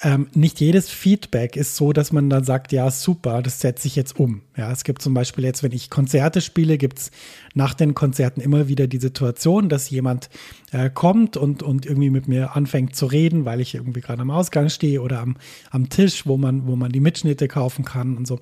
ähm, 0.03 0.27
nicht 0.35 0.59
jedes 0.59 0.89
Feedback 0.89 1.55
ist 1.55 1.75
so, 1.75 1.93
dass 1.93 2.11
man 2.11 2.29
dann 2.29 2.43
sagt, 2.43 2.71
ja, 2.71 2.91
super, 2.91 3.41
das 3.41 3.59
setze 3.59 3.87
ich 3.87 3.95
jetzt 3.95 4.19
um. 4.19 4.43
Ja, 4.55 4.71
es 4.71 4.83
gibt 4.83 5.01
zum 5.01 5.15
Beispiel 5.15 5.43
jetzt, 5.45 5.63
wenn 5.63 5.71
ich 5.71 5.89
Konzerte 5.89 6.41
spiele, 6.41 6.77
gibt 6.77 6.99
es 6.99 7.11
nach 7.55 7.73
den 7.73 7.95
Konzerten 7.95 8.39
immer 8.39 8.67
wieder 8.67 8.85
die 8.85 8.99
Situation, 8.99 9.67
dass 9.67 9.89
jemand 9.89 10.29
äh, 10.71 10.91
kommt 10.91 11.37
und, 11.37 11.63
und 11.63 11.87
irgendwie 11.87 12.11
mit 12.11 12.27
mir 12.27 12.55
anfängt 12.55 12.95
zu 12.95 13.07
reden, 13.07 13.45
weil 13.45 13.61
ich 13.61 13.73
irgendwie 13.73 14.01
gerade 14.01 14.21
am 14.21 14.29
Ausgang 14.29 14.69
stehe 14.69 15.01
oder 15.01 15.21
am, 15.21 15.37
am 15.71 15.89
Tisch, 15.89 16.27
wo 16.27 16.37
man, 16.37 16.67
wo 16.67 16.75
man 16.75 16.91
die 16.91 16.99
Mitschnitte 16.99 17.47
kaufen 17.47 17.85
kann 17.85 18.15
und 18.15 18.27
so. 18.27 18.39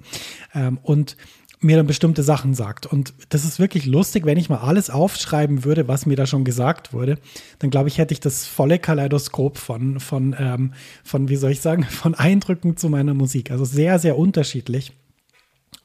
Ähm, 0.54 0.80
und 0.84 1.16
mir 1.62 1.78
dann 1.78 1.88
bestimmte 1.88 2.24
Sachen 2.24 2.56
sagt. 2.56 2.88
Und 2.88 3.14
das 3.30 3.46
ist 3.46 3.60
wirklich 3.60 3.86
lustig, 3.86 4.26
wenn 4.26 4.38
ich 4.38 4.50
mal 4.50 4.58
alles 4.58 4.90
aufschreiben 4.90 5.64
würde, 5.64 5.88
was 5.88 6.08
mir 6.08 6.18
da 6.18 6.26
schon 6.26 6.44
gesagt 6.44 6.92
wurde, 6.92 7.18
dann 7.60 7.70
glaube 7.70 7.88
ich, 7.88 8.00
hätte 8.00 8.14
ich 8.14 8.20
das 8.20 8.48
volle 8.48 8.80
Kaleidoskop 8.80 9.58
von, 9.58 10.00
von, 10.00 10.36
ähm, 10.38 10.74
von, 11.04 11.30
wie 11.30 11.36
soll 11.36 11.52
ich 11.52 11.62
sagen, 11.62 11.84
von 11.90 12.16
Eindrücken 12.16 12.78
zu 12.78 12.90
meiner 12.90 13.14
Musik. 13.14 13.52
Also 13.52 13.64
sehr, 13.64 14.00
sehr 14.00 14.18
unterschiedlich. 14.18 14.94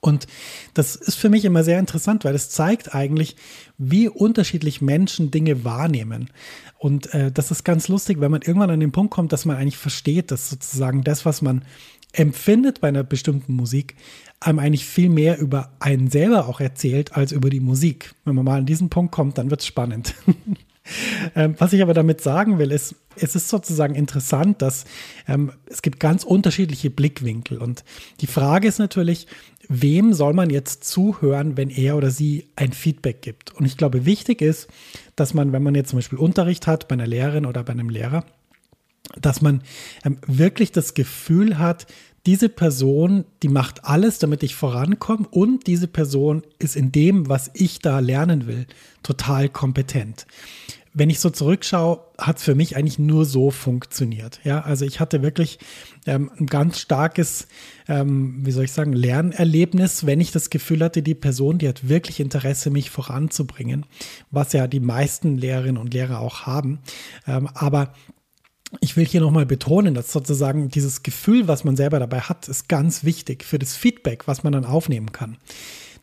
Und 0.01 0.27
das 0.75 0.97
ist 0.97 1.17
für 1.17 1.29
mich 1.29 1.45
immer 1.45 1.65
sehr 1.65 1.79
interessant, 1.79 2.25
weil 2.25 2.35
es 2.35 2.51
zeigt 2.51 2.95
eigentlich, 2.95 3.37
wie 3.77 4.09
unterschiedlich 4.09 4.81
Menschen 4.81 5.31
Dinge 5.31 5.65
wahrnehmen. 5.65 6.31
Und 6.79 7.13
äh, 7.15 7.33
das 7.33 7.51
ist 7.51 7.65
ganz 7.65 7.89
lustig, 7.89 8.21
wenn 8.21 8.31
man 8.31 8.43
irgendwann 8.43 8.71
an 8.71 8.81
den 8.81 8.93
Punkt 8.93 9.13
kommt, 9.13 9.33
dass 9.33 9.45
man 9.45 9.57
eigentlich 9.57 9.79
versteht, 9.79 10.31
dass 10.31 10.51
sozusagen 10.51 11.03
das, 11.03 11.25
was 11.25 11.43
man 11.43 11.65
empfindet 12.13 12.81
bei 12.81 12.89
einer 12.89 13.05
bestimmten 13.05 13.55
Musik, 13.55 13.97
einem 14.41 14.59
eigentlich 14.59 14.87
viel 14.87 15.09
mehr 15.09 15.39
über 15.39 15.73
einen 15.81 16.11
selber 16.11 16.49
auch 16.49 16.61
erzählt 16.61 17.13
als 17.15 17.33
über 17.33 17.51
die 17.51 17.61
Musik. 17.61 18.15
Wenn 18.25 18.35
man 18.35 18.45
mal 18.45 18.59
an 18.59 18.67
diesen 18.67 18.91
Punkt 18.91 19.13
kommt, 19.13 19.39
dann 19.39 19.51
wird 19.51 19.61
es 19.61 19.67
spannend. 19.67 20.15
ähm, 21.35 21.55
was 21.59 21.73
ich 21.73 21.83
aber 21.83 21.95
damit 21.95 22.21
sagen 22.21 22.59
will, 22.59 22.71
ist, 22.71 22.95
es 23.17 23.35
ist 23.35 23.49
sozusagen 23.49 23.95
interessant, 23.95 24.61
dass 24.63 24.85
ähm, 25.27 25.53
es 25.67 25.83
gibt 25.83 26.01
ganz 26.01 26.23
unterschiedliche 26.23 26.91
Blickwinkel. 26.91 27.59
Und 27.59 27.85
die 28.21 28.27
Frage 28.27 28.69
ist 28.69 28.79
natürlich, 28.79 29.27
wem 29.69 30.13
soll 30.13 30.35
man 30.35 30.51
jetzt 30.51 30.85
zuhören, 30.85 31.57
wenn 31.57 31.71
er 31.71 31.97
oder 31.97 32.11
sie 32.11 32.49
ein 32.57 32.73
Feedback 32.73 33.23
gibt? 33.23 33.55
Und 33.55 33.65
ich 33.65 33.77
glaube, 33.77 34.05
wichtig 34.05 34.43
ist, 34.43 34.69
dass 35.17 35.35
man, 35.35 35.53
wenn 35.53 35.63
man 35.63 35.75
jetzt 35.75 35.91
zum 35.91 35.99
Beispiel 35.99 36.19
Unterricht 36.19 36.67
hat 36.67 36.89
bei 36.89 36.93
einer 36.93 37.07
Lehrerin 37.07 37.47
oder 37.47 37.65
bei 37.65 37.73
einem 37.73 37.89
Lehrer, 37.89 38.25
dass 39.21 39.43
man 39.43 39.63
ähm, 40.05 40.19
wirklich 40.27 40.73
das 40.73 40.95
Gefühl 40.95 41.59
hat, 41.59 41.87
diese 42.27 42.49
Person, 42.49 43.25
die 43.43 43.49
macht 43.49 43.85
alles, 43.85 44.19
damit 44.19 44.43
ich 44.43 44.57
vorankomme 44.57 45.29
und 45.31 45.69
diese 45.69 45.87
Person 45.87 46.43
ist 46.59 46.75
in 46.75 46.91
dem, 46.91 47.29
was 47.29 47.51
ich 47.55 47.79
da 47.79 48.01
lernen 48.01 48.49
will, 48.49 48.67
total 49.05 49.49
kompetent. 49.49 50.27
Wenn 50.93 51.11
ich 51.11 51.21
so 51.21 51.31
zurückschaue, 51.31 52.01
hat 52.19 52.39
es 52.39 52.43
für 52.43 52.55
mich 52.55 52.75
eigentlich 52.75 52.99
nur 52.99 53.27
so 53.27 53.51
funktioniert. 53.51 54.41
Ja, 54.45 54.63
also 54.63 54.87
ich 54.87 54.99
hatte 54.99 55.23
wirklich 55.23 55.59
ähm, 56.07 56.31
ein 56.41 56.47
ganz 56.47 56.81
starkes, 56.81 57.47
ähm, 57.87 58.39
wie 58.45 58.51
soll 58.51 58.65
ich 58.65 58.73
sagen, 58.73 58.95
Lernerlebnis, 58.95 60.07
wenn 60.07 60.21
ich 60.21 60.33
das 60.33 60.49
Gefühl 60.51 60.83
hatte, 60.83 61.03
die 61.03 61.15
Person, 61.15 61.59
die 61.59 61.69
hat 61.69 61.89
wirklich 61.89 62.19
Interesse, 62.19 62.71
mich 62.71 62.91
voranzubringen, 62.91 63.85
was 64.31 64.55
ja 64.55 64.67
die 64.67 64.81
meisten 64.81 65.37
Lehrerinnen 65.37 65.77
und 65.77 65.93
Lehrer 65.93 66.21
auch 66.21 66.47
haben. 66.47 66.81
Ähm, 67.27 67.47
aber 67.53 67.93
ich 68.81 68.97
will 68.97 69.07
hier 69.07 69.21
nochmal 69.21 69.47
betonen, 69.47 69.95
dass 69.95 70.13
sozusagen 70.13 70.69
dieses 70.69 71.03
Gefühl, 71.03 71.49
was 71.49 71.65
man 71.65 71.77
selber 71.77 71.99
dabei 71.99 72.21
hat, 72.21 72.49
ist 72.49 72.69
ganz 72.69 73.05
wichtig 73.05 73.45
für 73.45 73.59
das 73.59 73.77
Feedback, 73.77 74.27
was 74.27 74.43
man 74.43 74.53
dann 74.53 74.65
aufnehmen 74.65 75.13
kann. 75.13 75.37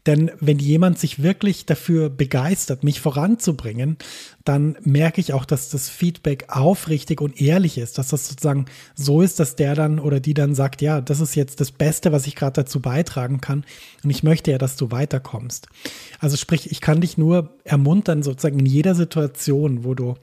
Denn 0.05 0.31
wenn 0.41 0.59
jemand 0.59 0.99
sich 0.99 1.23
wirklich 1.23 1.65
dafür 1.65 2.09
begeistert, 2.09 2.83
mich 2.83 2.99
voranzubringen, 2.99 3.97
dann 4.43 4.75
merke 4.81 5.21
ich 5.21 5.31
auch, 5.31 5.45
dass 5.45 5.69
das 5.69 5.87
Feedback 5.87 6.45
aufrichtig 6.49 7.21
und 7.21 7.39
ehrlich 7.39 7.77
ist, 7.77 7.97
dass 7.97 8.09
das 8.09 8.27
sozusagen 8.27 8.65
so 8.95 9.21
ist, 9.21 9.39
dass 9.39 9.55
der 9.55 9.75
dann 9.75 9.99
oder 9.99 10.19
die 10.19 10.33
dann 10.33 10.55
sagt, 10.55 10.81
ja, 10.81 10.99
das 10.99 11.21
ist 11.21 11.35
jetzt 11.35 11.61
das 11.61 11.71
Beste, 11.71 12.11
was 12.11 12.27
ich 12.27 12.35
gerade 12.35 12.63
dazu 12.63 12.81
beitragen 12.81 13.39
kann 13.39 13.63
und 14.03 14.09
ich 14.09 14.23
möchte 14.23 14.51
ja, 14.51 14.57
dass 14.57 14.75
du 14.75 14.91
weiterkommst. 14.91 15.67
Also 16.19 16.35
sprich, 16.35 16.69
ich 16.69 16.81
kann 16.81 16.99
dich 16.99 17.17
nur 17.17 17.53
ermuntern, 17.63 18.23
sozusagen 18.23 18.59
in 18.59 18.65
jeder 18.65 18.95
Situation, 18.95 19.85
wo 19.85 19.93
du 19.93 20.15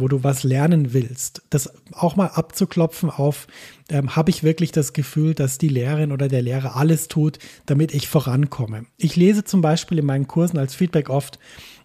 wo 0.00 0.08
du 0.08 0.24
was 0.24 0.42
lernen 0.42 0.92
willst, 0.92 1.42
das 1.50 1.72
auch 1.92 2.16
mal 2.16 2.28
abzuklopfen 2.28 3.10
auf, 3.10 3.46
ähm, 3.90 4.16
habe 4.16 4.30
ich 4.30 4.42
wirklich 4.42 4.72
das 4.72 4.92
Gefühl, 4.92 5.34
dass 5.34 5.58
die 5.58 5.68
Lehrerin 5.68 6.12
oder 6.12 6.28
der 6.28 6.42
Lehrer 6.42 6.76
alles 6.76 7.08
tut, 7.08 7.38
damit 7.66 7.94
ich 7.94 8.08
vorankomme. 8.08 8.86
Ich 8.96 9.16
lese 9.16 9.44
zum 9.44 9.60
Beispiel 9.60 9.98
in 9.98 10.06
meinen 10.06 10.28
Kursen 10.28 10.58
als 10.58 10.74
Feedback 10.74 11.10
oft, 11.10 11.38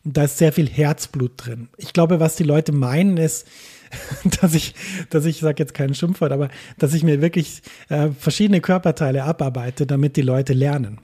da 0.03 0.23
ist 0.23 0.37
sehr 0.37 0.51
viel 0.51 0.69
Herzblut 0.69 1.31
drin. 1.37 1.69
Ich 1.77 1.93
glaube, 1.93 2.19
was 2.19 2.35
die 2.35 2.43
Leute 2.43 2.71
meinen 2.71 3.17
ist, 3.17 3.47
dass 4.41 4.53
ich, 4.53 4.73
dass 5.09 5.25
ich 5.25 5.39
sage 5.39 5.61
jetzt 5.61 5.73
keinen 5.73 5.95
Schimpfwort, 5.95 6.31
aber 6.31 6.49
dass 6.77 6.93
ich 6.93 7.03
mir 7.03 7.21
wirklich 7.21 7.61
äh, 7.89 8.09
verschiedene 8.09 8.61
Körperteile 8.61 9.23
abarbeite, 9.23 9.85
damit 9.85 10.17
die 10.17 10.21
Leute 10.21 10.53
lernen. 10.53 10.99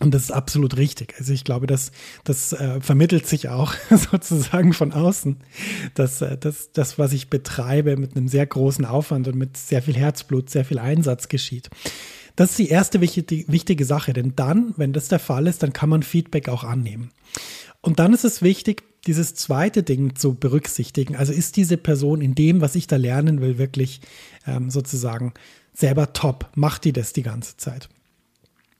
Und 0.00 0.14
das 0.14 0.24
ist 0.24 0.30
absolut 0.30 0.76
richtig. 0.76 1.14
Also 1.18 1.32
ich 1.32 1.42
glaube, 1.42 1.66
das, 1.66 1.90
das 2.22 2.52
äh, 2.52 2.80
vermittelt 2.80 3.26
sich 3.26 3.48
auch 3.48 3.74
sozusagen 3.90 4.72
von 4.72 4.92
außen, 4.92 5.38
dass 5.94 6.20
äh, 6.22 6.38
das, 6.38 6.70
das, 6.72 6.98
was 6.98 7.12
ich 7.12 7.30
betreibe, 7.30 7.96
mit 7.96 8.16
einem 8.16 8.28
sehr 8.28 8.46
großen 8.46 8.84
Aufwand 8.84 9.26
und 9.26 9.36
mit 9.36 9.56
sehr 9.56 9.82
viel 9.82 9.96
Herzblut, 9.96 10.50
sehr 10.50 10.64
viel 10.64 10.78
Einsatz 10.78 11.28
geschieht. 11.28 11.68
Das 12.36 12.50
ist 12.50 12.58
die 12.60 12.68
erste 12.68 13.00
wichtige, 13.00 13.50
wichtige 13.50 13.84
Sache, 13.84 14.12
denn 14.12 14.34
dann, 14.36 14.72
wenn 14.76 14.92
das 14.92 15.08
der 15.08 15.18
Fall 15.18 15.48
ist, 15.48 15.64
dann 15.64 15.72
kann 15.72 15.88
man 15.88 16.04
Feedback 16.04 16.48
auch 16.48 16.62
annehmen. 16.62 17.10
Und 17.80 17.98
dann 17.98 18.12
ist 18.12 18.24
es 18.24 18.42
wichtig, 18.42 18.84
dieses 19.06 19.34
zweite 19.34 19.82
Ding 19.82 20.14
zu 20.14 20.34
berücksichtigen. 20.34 21.16
Also 21.16 21.32
ist 21.32 21.56
diese 21.56 21.76
Person 21.76 22.20
in 22.20 22.36
dem, 22.36 22.60
was 22.60 22.76
ich 22.76 22.86
da 22.86 22.96
lernen 22.96 23.40
will, 23.40 23.58
wirklich 23.58 24.00
ähm, 24.46 24.70
sozusagen 24.70 25.34
selber 25.72 26.12
top? 26.12 26.50
Macht 26.54 26.84
die 26.84 26.92
das 26.92 27.12
die 27.12 27.22
ganze 27.22 27.56
Zeit? 27.56 27.88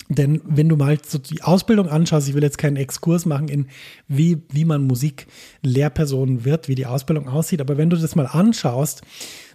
Denn 0.09 0.41
wenn 0.45 0.69
du 0.69 0.77
mal 0.77 0.99
so 1.07 1.19
die 1.19 1.43
Ausbildung 1.43 1.89
anschaust, 1.89 2.29
ich 2.29 2.35
will 2.35 2.43
jetzt 2.43 2.59
keinen 2.59 2.77
Exkurs 2.77 3.27
machen 3.27 3.49
in 3.49 3.67
wie, 4.09 4.39
wie 4.51 4.65
man 4.65 4.87
Musiklehrperson 4.87 6.45
wird, 6.45 6.69
wie 6.69 6.75
die 6.75 6.87
Ausbildung 6.87 7.29
aussieht, 7.29 7.61
aber 7.61 7.77
wenn 7.77 7.91
du 7.91 7.97
das 7.97 8.17
mal 8.17 8.27
anschaust, 8.27 9.03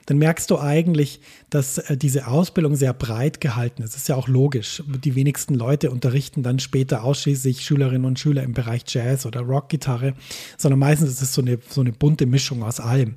dann 0.05 0.17
merkst 0.17 0.51
du 0.51 0.59
eigentlich, 0.59 1.21
dass 1.49 1.77
äh, 1.77 1.97
diese 1.97 2.27
Ausbildung 2.27 2.75
sehr 2.75 2.93
breit 2.93 3.39
gehalten 3.39 3.83
ist. 3.83 3.93
Das 3.93 4.01
ist 4.01 4.09
ja 4.09 4.15
auch 4.15 4.27
logisch. 4.27 4.83
Die 5.03 5.15
wenigsten 5.15 5.55
Leute 5.55 5.91
unterrichten 5.91 6.43
dann 6.43 6.59
später 6.59 7.03
ausschließlich 7.03 7.61
Schülerinnen 7.61 8.05
und 8.05 8.19
Schüler 8.19 8.43
im 8.43 8.53
Bereich 8.53 8.83
Jazz 8.87 9.25
oder 9.25 9.41
Rockgitarre, 9.41 10.13
sondern 10.57 10.79
meistens 10.79 11.09
ist 11.09 11.21
es 11.21 11.33
so 11.33 11.41
eine, 11.41 11.59
so 11.69 11.81
eine 11.81 11.93
bunte 11.93 12.25
Mischung 12.25 12.63
aus 12.63 12.79
allem. 12.79 13.15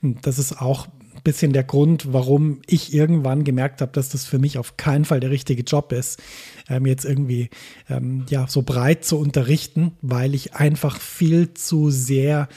Das 0.00 0.38
ist 0.38 0.60
auch 0.60 0.86
bisschen 1.28 1.52
der 1.52 1.62
Grund, 1.62 2.14
warum 2.14 2.62
ich 2.66 2.94
irgendwann 2.94 3.44
gemerkt 3.44 3.82
habe, 3.82 3.92
dass 3.92 4.08
das 4.08 4.24
für 4.24 4.38
mich 4.38 4.56
auf 4.56 4.78
keinen 4.78 5.04
Fall 5.04 5.20
der 5.20 5.28
richtige 5.28 5.62
Job 5.62 5.92
ist, 5.92 6.18
ähm, 6.70 6.86
jetzt 6.86 7.04
irgendwie 7.04 7.50
ähm, 7.90 8.24
ja 8.30 8.46
so 8.48 8.62
breit 8.62 9.04
zu 9.04 9.18
unterrichten, 9.18 9.92
weil 10.00 10.34
ich 10.34 10.54
einfach 10.54 10.98
viel 10.98 11.52
zu 11.52 11.90
sehr 11.90 12.48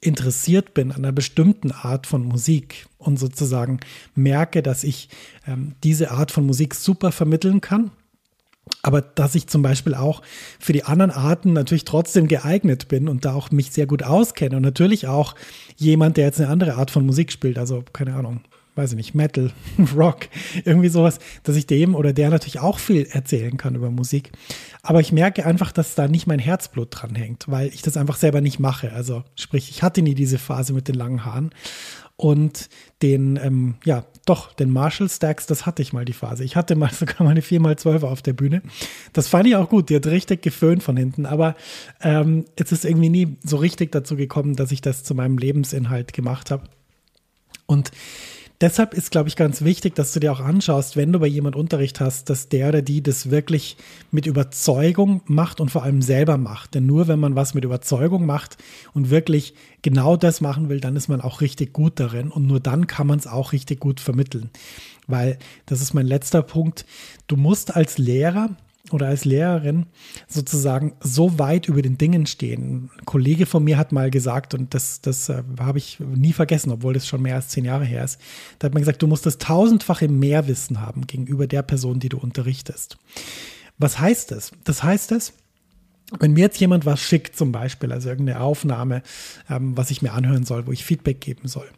interessiert 0.00 0.74
bin 0.74 0.92
an 0.92 0.98
einer 0.98 1.10
bestimmten 1.12 1.72
Art 1.72 2.06
von 2.06 2.22
Musik 2.22 2.86
und 2.98 3.18
sozusagen 3.18 3.80
merke, 4.14 4.62
dass 4.62 4.84
ich 4.84 5.08
ähm, 5.48 5.72
diese 5.82 6.12
Art 6.12 6.30
von 6.30 6.46
Musik 6.46 6.76
super 6.76 7.10
vermitteln 7.10 7.60
kann 7.60 7.90
aber 8.82 9.02
dass 9.02 9.34
ich 9.34 9.46
zum 9.46 9.62
Beispiel 9.62 9.94
auch 9.94 10.22
für 10.58 10.72
die 10.72 10.84
anderen 10.84 11.10
Arten 11.10 11.52
natürlich 11.52 11.84
trotzdem 11.84 12.28
geeignet 12.28 12.88
bin 12.88 13.08
und 13.08 13.24
da 13.24 13.34
auch 13.34 13.50
mich 13.50 13.70
sehr 13.70 13.86
gut 13.86 14.02
auskenne 14.02 14.56
und 14.56 14.62
natürlich 14.62 15.06
auch 15.06 15.34
jemand, 15.76 16.16
der 16.16 16.26
jetzt 16.26 16.40
eine 16.40 16.50
andere 16.50 16.74
Art 16.74 16.90
von 16.90 17.04
Musik 17.04 17.32
spielt, 17.32 17.58
also 17.58 17.84
keine 17.92 18.14
Ahnung, 18.14 18.40
weiß 18.76 18.92
ich 18.92 18.96
nicht, 18.96 19.14
Metal, 19.14 19.50
Rock, 19.96 20.28
irgendwie 20.64 20.88
sowas, 20.88 21.18
dass 21.42 21.56
ich 21.56 21.66
dem 21.66 21.94
oder 21.94 22.12
der 22.12 22.30
natürlich 22.30 22.60
auch 22.60 22.78
viel 22.78 23.06
erzählen 23.10 23.56
kann 23.56 23.74
über 23.74 23.90
Musik. 23.90 24.32
Aber 24.82 25.00
ich 25.00 25.12
merke 25.12 25.44
einfach, 25.44 25.72
dass 25.72 25.94
da 25.94 26.08
nicht 26.08 26.26
mein 26.26 26.38
Herzblut 26.38 26.88
dran 26.90 27.14
hängt, 27.14 27.44
weil 27.48 27.68
ich 27.68 27.82
das 27.82 27.96
einfach 27.96 28.16
selber 28.16 28.40
nicht 28.40 28.58
mache. 28.58 28.92
Also 28.92 29.24
sprich, 29.34 29.70
ich 29.70 29.82
hatte 29.82 30.02
nie 30.02 30.14
diese 30.14 30.38
Phase 30.38 30.72
mit 30.72 30.88
den 30.88 30.94
langen 30.94 31.24
Haaren 31.24 31.50
und 32.20 32.68
den, 33.00 33.40
ähm, 33.42 33.76
ja, 33.82 34.04
doch, 34.26 34.52
den 34.52 34.70
Marshall 34.70 35.08
Stacks, 35.08 35.46
das 35.46 35.64
hatte 35.64 35.80
ich 35.80 35.94
mal 35.94 36.04
die 36.04 36.12
Phase. 36.12 36.44
Ich 36.44 36.54
hatte 36.54 36.76
mal 36.76 36.90
sogar 36.92 37.22
meine 37.22 37.40
4x12 37.40 38.02
auf 38.02 38.20
der 38.20 38.34
Bühne. 38.34 38.60
Das 39.14 39.26
fand 39.26 39.46
ich 39.46 39.56
auch 39.56 39.70
gut. 39.70 39.88
Die 39.88 39.96
hat 39.96 40.06
richtig 40.06 40.42
geföhnt 40.42 40.82
von 40.82 40.98
hinten. 40.98 41.24
Aber 41.24 41.56
ähm, 42.02 42.44
es 42.56 42.72
ist 42.72 42.84
irgendwie 42.84 43.08
nie 43.08 43.38
so 43.42 43.56
richtig 43.56 43.90
dazu 43.92 44.16
gekommen, 44.16 44.54
dass 44.54 44.70
ich 44.70 44.82
das 44.82 45.02
zu 45.02 45.14
meinem 45.14 45.38
Lebensinhalt 45.38 46.12
gemacht 46.12 46.50
habe. 46.50 46.64
Und 47.64 47.90
deshalb 48.60 48.94
ist, 48.94 49.10
glaube 49.10 49.28
ich, 49.28 49.36
ganz 49.36 49.62
wichtig, 49.62 49.94
dass 49.94 50.12
du 50.12 50.20
dir 50.20 50.32
auch 50.32 50.40
anschaust, 50.40 50.96
wenn 50.96 51.12
du 51.12 51.20
bei 51.20 51.26
jemand 51.26 51.56
Unterricht 51.56 52.00
hast, 52.00 52.30
dass 52.30 52.48
der 52.48 52.68
oder 52.68 52.82
die 52.82 53.02
das 53.02 53.30
wirklich 53.30 53.76
mit 54.10 54.26
Überzeugung 54.26 55.22
macht 55.26 55.60
und 55.60 55.70
vor 55.70 55.82
allem 55.82 56.02
selber 56.02 56.36
macht. 56.36 56.74
Denn 56.74 56.86
nur 56.86 57.08
wenn 57.08 57.18
man 57.18 57.36
was 57.36 57.54
mit 57.54 57.64
Überzeugung 57.64 58.26
macht 58.26 58.56
und 58.92 59.10
wirklich 59.10 59.54
genau 59.82 60.16
das 60.16 60.40
machen 60.40 60.68
will, 60.68 60.80
dann 60.80 60.96
ist 60.96 61.08
man 61.08 61.20
auch 61.20 61.40
richtig 61.40 61.72
gut 61.72 61.98
darin 61.98 62.30
und 62.30 62.46
nur 62.46 62.60
dann 62.60 62.86
kann 62.86 63.06
man 63.06 63.18
es 63.18 63.26
auch 63.26 63.52
richtig 63.52 63.80
gut 63.80 64.00
vermitteln. 64.00 64.50
Weil, 65.06 65.38
das 65.66 65.80
ist 65.80 65.94
mein 65.94 66.06
letzter 66.06 66.42
Punkt, 66.42 66.84
du 67.26 67.36
musst 67.36 67.74
als 67.74 67.98
Lehrer 67.98 68.50
oder 68.92 69.08
als 69.08 69.24
Lehrerin 69.24 69.86
sozusagen 70.28 70.94
so 71.00 71.38
weit 71.38 71.68
über 71.68 71.82
den 71.82 71.98
Dingen 71.98 72.26
stehen. 72.26 72.90
Ein 72.98 73.04
Kollege 73.04 73.46
von 73.46 73.64
mir 73.64 73.76
hat 73.76 73.92
mal 73.92 74.10
gesagt, 74.10 74.54
und 74.54 74.74
das, 74.74 75.00
das 75.00 75.28
äh, 75.28 75.42
habe 75.58 75.78
ich 75.78 75.98
nie 76.00 76.32
vergessen, 76.32 76.70
obwohl 76.70 76.94
das 76.94 77.06
schon 77.06 77.22
mehr 77.22 77.36
als 77.36 77.48
zehn 77.48 77.64
Jahre 77.64 77.84
her 77.84 78.04
ist, 78.04 78.20
da 78.58 78.66
hat 78.66 78.74
man 78.74 78.82
gesagt, 78.82 79.02
du 79.02 79.06
musst 79.06 79.26
das 79.26 79.38
tausendfache 79.38 80.08
Mehrwissen 80.08 80.80
haben 80.80 81.06
gegenüber 81.06 81.46
der 81.46 81.62
Person, 81.62 82.00
die 82.00 82.08
du 82.08 82.18
unterrichtest. 82.18 82.98
Was 83.78 83.98
heißt 83.98 84.30
das? 84.30 84.52
Das 84.64 84.82
heißt 84.82 85.12
es, 85.12 85.32
wenn 86.18 86.32
mir 86.32 86.40
jetzt 86.40 86.60
jemand 86.60 86.86
was 86.86 87.00
schickt, 87.00 87.36
zum 87.36 87.52
Beispiel, 87.52 87.92
also 87.92 88.08
irgendeine 88.08 88.40
Aufnahme, 88.40 89.02
ähm, 89.48 89.76
was 89.76 89.90
ich 89.90 90.02
mir 90.02 90.12
anhören 90.12 90.44
soll, 90.44 90.66
wo 90.66 90.72
ich 90.72 90.84
Feedback 90.84 91.20
geben 91.20 91.46
soll, 91.46 91.68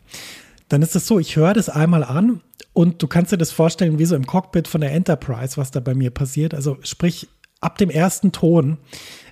dann 0.73 0.81
ist 0.81 0.97
es 0.97 1.07
so, 1.07 1.19
ich 1.19 1.37
höre 1.37 1.53
das 1.53 1.69
einmal 1.69 2.03
an 2.03 2.41
und 2.73 3.03
du 3.03 3.07
kannst 3.07 3.31
dir 3.31 3.37
das 3.37 3.53
vorstellen, 3.53 3.99
wie 3.99 4.07
so 4.07 4.17
im 4.17 4.27
Cockpit 4.27 4.67
von 4.67 4.81
der 4.81 4.93
Enterprise, 4.93 5.59
was 5.59 5.71
da 5.71 5.81
bei 5.81 5.95
mir 5.95 6.11
passiert. 6.11 6.55
Also 6.55 6.79
sprich, 6.83 7.29
ab 7.61 7.77
dem 7.77 7.91
ersten 7.91 8.33
Ton 8.33 8.79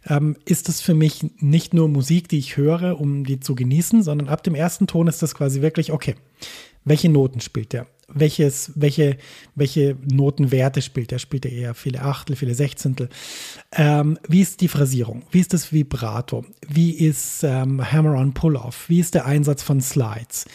ähm, 0.07 0.37
ist 0.45 0.69
es 0.69 0.83
für 0.83 0.93
mich 0.93 1.25
nicht 1.39 1.73
nur 1.73 1.89
Musik, 1.89 2.29
die 2.29 2.39
ich 2.39 2.59
höre, 2.59 3.01
um 3.01 3.25
die 3.25 3.41
zu 3.41 3.55
genießen, 3.55 4.03
sondern 4.03 4.29
ab 4.29 4.45
dem 4.45 4.55
ersten 4.55 4.87
Ton 4.87 5.07
ist 5.07 5.23
das 5.23 5.35
quasi 5.35 5.63
wirklich, 5.63 5.93
okay, 5.93 6.15
welche 6.85 7.09
Noten 7.09 7.41
spielt 7.41 7.73
der? 7.73 7.87
welches, 8.13 8.73
welche, 8.75 9.17
welche 9.55 9.97
Notenwerte 10.11 10.83
spielt 10.83 11.13
er? 11.13 11.19
Spielt 11.19 11.45
er 11.45 11.53
eher 11.53 11.75
viele 11.75 12.03
Achtel, 12.03 12.37
viele 12.37 12.55
Sechzehntel? 12.55 13.09
Ähm, 13.73 14.19
wie 14.29 14.41
ist 14.41 14.61
die 14.61 14.69
Phrasierung? 14.69 15.23
Wie 15.31 15.41
ist 15.41 15.53
das 15.53 15.73
Vibrato? 15.73 16.45
Wie 16.69 16.93
ist 16.93 17.43
ähm, 17.45 17.81
Hammer-on 17.91 18.35
Pull-Off? 18.35 18.89
Wie 18.89 19.01
ist 19.01 19.15
der 19.15 19.27
Einsatz 19.27 19.63
von 19.63 19.81
Slides? 19.81 20.47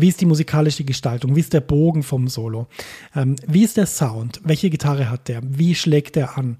Wie 0.00 0.08
ist 0.08 0.20
die 0.20 0.26
musikalische 0.26 0.84
Gestaltung? 0.84 1.34
Wie 1.34 1.40
ist 1.40 1.52
der 1.52 1.60
Bogen 1.60 2.02
vom 2.02 2.28
Solo? 2.28 2.68
Ähm, 3.16 3.34
wie 3.46 3.64
ist 3.64 3.76
der 3.76 3.86
Sound? 3.86 4.40
Welche 4.44 4.70
Gitarre 4.70 5.10
hat 5.10 5.28
der? 5.28 5.40
Wie 5.42 5.74
schlägt 5.74 6.16
er 6.16 6.38
an? 6.38 6.56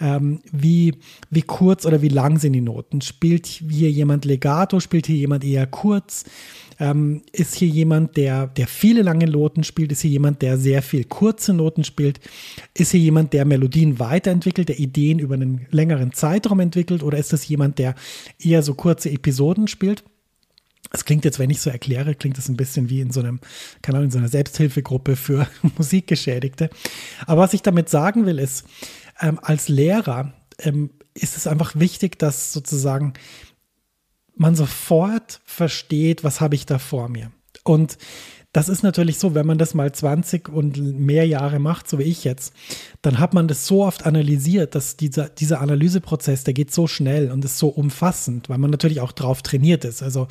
Ähm, 0.00 0.40
wie, 0.52 0.94
wie 1.30 1.42
kurz 1.42 1.84
oder 1.84 2.00
wie 2.00 2.08
lang 2.08 2.38
sind 2.38 2.52
die 2.52 2.60
Noten? 2.60 3.00
Spielt 3.00 3.46
hier 3.46 3.90
jemand 3.90 4.24
Legato? 4.24 4.78
Spielt 4.78 5.06
hier 5.06 5.16
jemand 5.16 5.44
eher 5.44 5.66
kurz? 5.66 6.24
Ähm, 6.78 7.22
ist 7.32 7.54
hier 7.54 7.68
jemand, 7.68 8.16
der, 8.16 8.46
der 8.46 8.68
viele 8.68 9.02
lange 9.02 9.26
Noten 9.26 9.64
spielt? 9.64 9.90
Ist 9.90 10.02
hier 10.02 10.10
jemand, 10.10 10.42
der 10.42 10.56
sehr 10.56 10.82
viel 10.82 11.04
kurze 11.04 11.54
Noten 11.54 11.82
spielt? 11.82 12.20
Ist 12.74 12.92
hier 12.92 13.00
jemand, 13.00 13.32
der 13.32 13.44
Melodien 13.46 13.98
weiterentwickelt, 13.98 14.68
der 14.68 14.78
Ideen 14.78 15.18
über 15.18 15.34
einen 15.34 15.66
längeren 15.70 16.12
Zeitraum 16.12 16.60
entwickelt? 16.60 17.02
Oder 17.02 17.18
ist 17.18 17.32
das 17.32 17.48
jemand, 17.48 17.78
der 17.78 17.94
eher 18.38 18.62
so 18.62 18.74
kurze 18.74 19.10
Episoden 19.10 19.66
spielt? 19.66 20.04
Es 20.92 21.04
klingt 21.04 21.24
jetzt, 21.24 21.38
wenn 21.38 21.50
ich 21.50 21.60
so 21.60 21.70
erkläre, 21.70 22.14
klingt 22.14 22.38
das 22.38 22.48
ein 22.48 22.56
bisschen 22.56 22.88
wie 22.88 23.00
in 23.00 23.10
so 23.10 23.20
einem, 23.20 23.40
keine 23.82 23.98
Ahnung, 23.98 24.06
in 24.06 24.12
so 24.12 24.18
einer 24.18 24.28
Selbsthilfegruppe 24.28 25.16
für 25.16 25.48
Musikgeschädigte. 25.76 26.70
Aber 27.26 27.42
was 27.42 27.54
ich 27.54 27.62
damit 27.62 27.88
sagen 27.88 28.26
will, 28.26 28.38
ist, 28.38 28.64
ähm, 29.20 29.38
als 29.42 29.68
Lehrer 29.68 30.32
ähm, 30.58 30.90
ist 31.14 31.36
es 31.36 31.46
einfach 31.46 31.74
wichtig, 31.76 32.18
dass 32.18 32.52
sozusagen 32.52 33.14
man 34.36 34.54
sofort 34.54 35.40
versteht, 35.44 36.22
was 36.24 36.40
habe 36.40 36.54
ich 36.54 36.66
da 36.66 36.78
vor 36.78 37.08
mir. 37.08 37.32
Und 37.64 37.96
das 38.56 38.70
ist 38.70 38.82
natürlich 38.82 39.18
so, 39.18 39.34
wenn 39.34 39.44
man 39.44 39.58
das 39.58 39.74
mal 39.74 39.92
20 39.92 40.48
und 40.48 40.78
mehr 40.98 41.26
Jahre 41.26 41.58
macht, 41.58 41.90
so 41.90 41.98
wie 41.98 42.04
ich 42.04 42.24
jetzt, 42.24 42.54
dann 43.02 43.18
hat 43.18 43.34
man 43.34 43.48
das 43.48 43.66
so 43.66 43.84
oft 43.84 44.06
analysiert, 44.06 44.74
dass 44.74 44.96
dieser, 44.96 45.28
dieser 45.28 45.60
Analyseprozess, 45.60 46.42
der 46.44 46.54
geht 46.54 46.72
so 46.72 46.86
schnell 46.86 47.30
und 47.30 47.44
ist 47.44 47.58
so 47.58 47.68
umfassend, 47.68 48.48
weil 48.48 48.56
man 48.56 48.70
natürlich 48.70 49.02
auch 49.02 49.12
drauf 49.12 49.42
trainiert 49.42 49.84
ist. 49.84 50.02
Also 50.02 50.26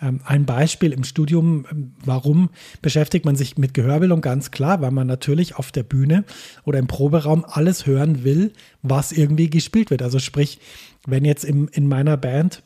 ähm, 0.00 0.20
ein 0.24 0.46
Beispiel 0.46 0.92
im 0.92 1.02
Studium, 1.02 1.66
ähm, 1.68 1.94
warum 2.04 2.50
beschäftigt 2.80 3.24
man 3.24 3.34
sich 3.34 3.58
mit 3.58 3.74
Gehörbildung? 3.74 4.20
Ganz 4.20 4.52
klar, 4.52 4.80
weil 4.80 4.92
man 4.92 5.08
natürlich 5.08 5.56
auf 5.56 5.72
der 5.72 5.82
Bühne 5.82 6.22
oder 6.62 6.78
im 6.78 6.86
Proberaum 6.86 7.44
alles 7.44 7.86
hören 7.86 8.22
will, 8.22 8.52
was 8.82 9.10
irgendwie 9.10 9.50
gespielt 9.50 9.90
wird. 9.90 10.02
Also 10.02 10.20
sprich, 10.20 10.60
wenn 11.08 11.24
jetzt 11.24 11.44
im, 11.44 11.68
in 11.72 11.88
meiner 11.88 12.16
Band 12.16 12.62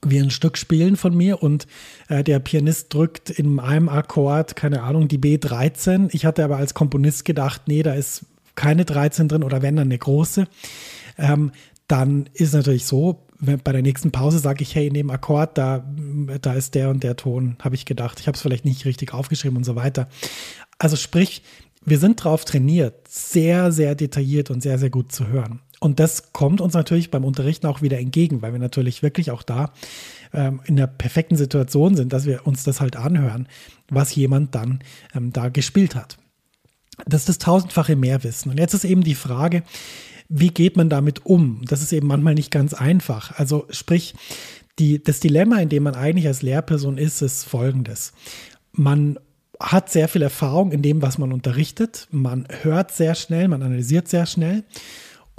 wir 0.00 0.22
ein 0.22 0.30
Stück 0.30 0.56
spielen 0.58 0.96
von 0.96 1.16
mir 1.16 1.42
und 1.42 1.66
äh, 2.08 2.24
der 2.24 2.38
Pianist 2.38 2.92
drückt 2.94 3.30
in 3.30 3.58
einem 3.60 3.88
Akkord, 3.88 4.56
keine 4.56 4.82
Ahnung, 4.82 5.08
die 5.08 5.18
B13. 5.18 6.08
Ich 6.12 6.24
hatte 6.24 6.44
aber 6.44 6.56
als 6.56 6.74
Komponist 6.74 7.24
gedacht, 7.24 7.62
nee, 7.66 7.82
da 7.82 7.94
ist 7.94 8.26
keine 8.54 8.84
13 8.84 9.28
drin 9.28 9.42
oder 9.42 9.62
wenn 9.62 9.76
dann 9.76 9.88
eine 9.88 9.98
große. 9.98 10.46
Ähm, 11.18 11.52
dann 11.88 12.28
ist 12.32 12.54
natürlich 12.54 12.86
so, 12.86 13.26
wenn, 13.38 13.58
bei 13.58 13.72
der 13.72 13.82
nächsten 13.82 14.12
Pause 14.12 14.38
sage 14.38 14.62
ich, 14.62 14.74
hey, 14.74 14.86
in 14.86 14.94
dem 14.94 15.10
Akkord, 15.10 15.58
da, 15.58 15.84
da 16.40 16.52
ist 16.54 16.74
der 16.74 16.90
und 16.90 17.02
der 17.02 17.16
Ton, 17.16 17.56
habe 17.60 17.74
ich 17.74 17.84
gedacht. 17.84 18.20
Ich 18.20 18.28
habe 18.28 18.36
es 18.36 18.42
vielleicht 18.42 18.64
nicht 18.64 18.84
richtig 18.84 19.12
aufgeschrieben 19.12 19.56
und 19.56 19.64
so 19.64 19.76
weiter. 19.76 20.08
Also 20.78 20.96
sprich, 20.96 21.42
wir 21.84 21.98
sind 21.98 22.20
darauf 22.20 22.44
trainiert, 22.44 23.08
sehr, 23.08 23.72
sehr 23.72 23.94
detailliert 23.94 24.50
und 24.50 24.62
sehr, 24.62 24.78
sehr 24.78 24.90
gut 24.90 25.12
zu 25.12 25.28
hören. 25.28 25.60
Und 25.82 25.98
das 25.98 26.32
kommt 26.32 26.60
uns 26.60 26.74
natürlich 26.74 27.10
beim 27.10 27.24
Unterrichten 27.24 27.66
auch 27.66 27.82
wieder 27.82 27.98
entgegen, 27.98 28.40
weil 28.40 28.52
wir 28.52 28.60
natürlich 28.60 29.02
wirklich 29.02 29.32
auch 29.32 29.42
da 29.42 29.72
ähm, 30.32 30.60
in 30.64 30.76
der 30.76 30.86
perfekten 30.86 31.34
Situation 31.34 31.96
sind, 31.96 32.12
dass 32.12 32.24
wir 32.24 32.46
uns 32.46 32.62
das 32.62 32.80
halt 32.80 32.94
anhören, 32.94 33.48
was 33.90 34.14
jemand 34.14 34.54
dann 34.54 34.78
ähm, 35.12 35.32
da 35.32 35.48
gespielt 35.48 35.96
hat. 35.96 36.18
Das 37.04 37.22
ist 37.22 37.30
das 37.30 37.38
tausendfache 37.38 37.96
Mehrwissen. 37.96 38.52
Und 38.52 38.60
jetzt 38.60 38.74
ist 38.74 38.84
eben 38.84 39.02
die 39.02 39.16
Frage, 39.16 39.64
wie 40.28 40.50
geht 40.50 40.76
man 40.76 40.88
damit 40.88 41.26
um? 41.26 41.62
Das 41.66 41.82
ist 41.82 41.92
eben 41.92 42.06
manchmal 42.06 42.34
nicht 42.34 42.52
ganz 42.52 42.74
einfach. 42.74 43.36
Also 43.40 43.66
sprich, 43.70 44.14
die, 44.78 45.02
das 45.02 45.18
Dilemma, 45.18 45.58
in 45.58 45.68
dem 45.68 45.82
man 45.82 45.96
eigentlich 45.96 46.28
als 46.28 46.42
Lehrperson 46.42 46.96
ist, 46.96 47.22
ist 47.22 47.42
folgendes. 47.42 48.12
Man 48.70 49.18
hat 49.58 49.90
sehr 49.90 50.06
viel 50.06 50.22
Erfahrung 50.22 50.70
in 50.70 50.82
dem, 50.82 51.02
was 51.02 51.18
man 51.18 51.32
unterrichtet. 51.32 52.06
Man 52.12 52.46
hört 52.62 52.92
sehr 52.92 53.16
schnell, 53.16 53.48
man 53.48 53.64
analysiert 53.64 54.06
sehr 54.06 54.26
schnell 54.26 54.62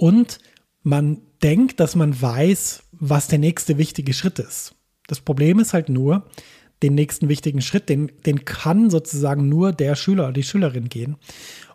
und 0.04 0.40
man 0.82 1.22
denkt, 1.42 1.80
dass 1.80 1.96
man 1.96 2.22
weiß, 2.22 2.84
was 2.92 3.30
der 3.30 3.40
nächste 3.40 3.78
wichtige 3.78 4.12
Schritt 4.12 4.38
ist. 4.38 4.76
Das 5.08 5.22
Problem 5.22 5.60
ist 5.60 5.74
halt 5.74 5.88
nur, 5.88 6.26
den 6.82 6.94
nächsten 6.94 7.30
wichtigen 7.30 7.62
Schritt, 7.62 7.88
den, 7.88 8.12
den 8.26 8.44
kann 8.44 8.90
sozusagen 8.90 9.48
nur 9.48 9.72
der 9.72 9.96
Schüler 9.96 10.26
oder 10.26 10.34
die 10.34 10.44
Schülerin 10.44 10.90
gehen. 10.90 11.16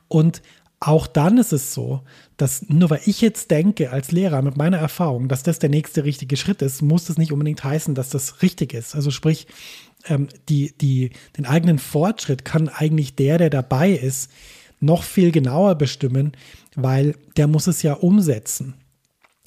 Und 0.09 0.43
auch 0.79 1.07
dann 1.07 1.39
ist 1.39 1.55
es 1.55 1.73
so, 1.73 2.03
dass 2.37 2.69
nur 2.69 2.91
weil 2.91 3.01
ich 3.07 3.23
jetzt 3.23 3.51
denke 3.51 3.93
als 3.93 4.13
Lehrer 4.13 4.43
mit 4.43 4.59
meiner 4.59 4.77
Erfahrung, 4.77 5.29
dass 5.29 5.43
das 5.43 5.59
der 5.59 5.71
nächste 5.71 6.05
richtige 6.05 6.37
Schritt 6.37 6.61
ist, 6.61 6.83
muss 6.83 7.07
das 7.07 7.17
nicht 7.17 7.33
unbedingt 7.33 7.65
heißen, 7.65 7.95
dass 7.95 8.11
das 8.11 8.43
richtig 8.43 8.75
ist. 8.75 8.95
Also 8.95 9.11
sprich, 9.11 9.47
ähm, 10.05 10.29
die, 10.51 10.77
die, 10.77 11.13
den 11.39 11.47
eigenen 11.47 11.79
Fortschritt 11.79 12.45
kann 12.45 12.69
eigentlich 12.69 13.15
der, 13.15 13.39
der 13.39 13.49
dabei 13.49 13.93
ist, 13.93 14.31
noch 14.81 15.03
viel 15.03 15.33
genauer 15.33 15.75
bestimmen, 15.77 16.33
weil 16.83 17.17
der 17.37 17.47
muss 17.47 17.67
es 17.67 17.83
ja 17.83 17.95
umsetzen. 17.95 18.75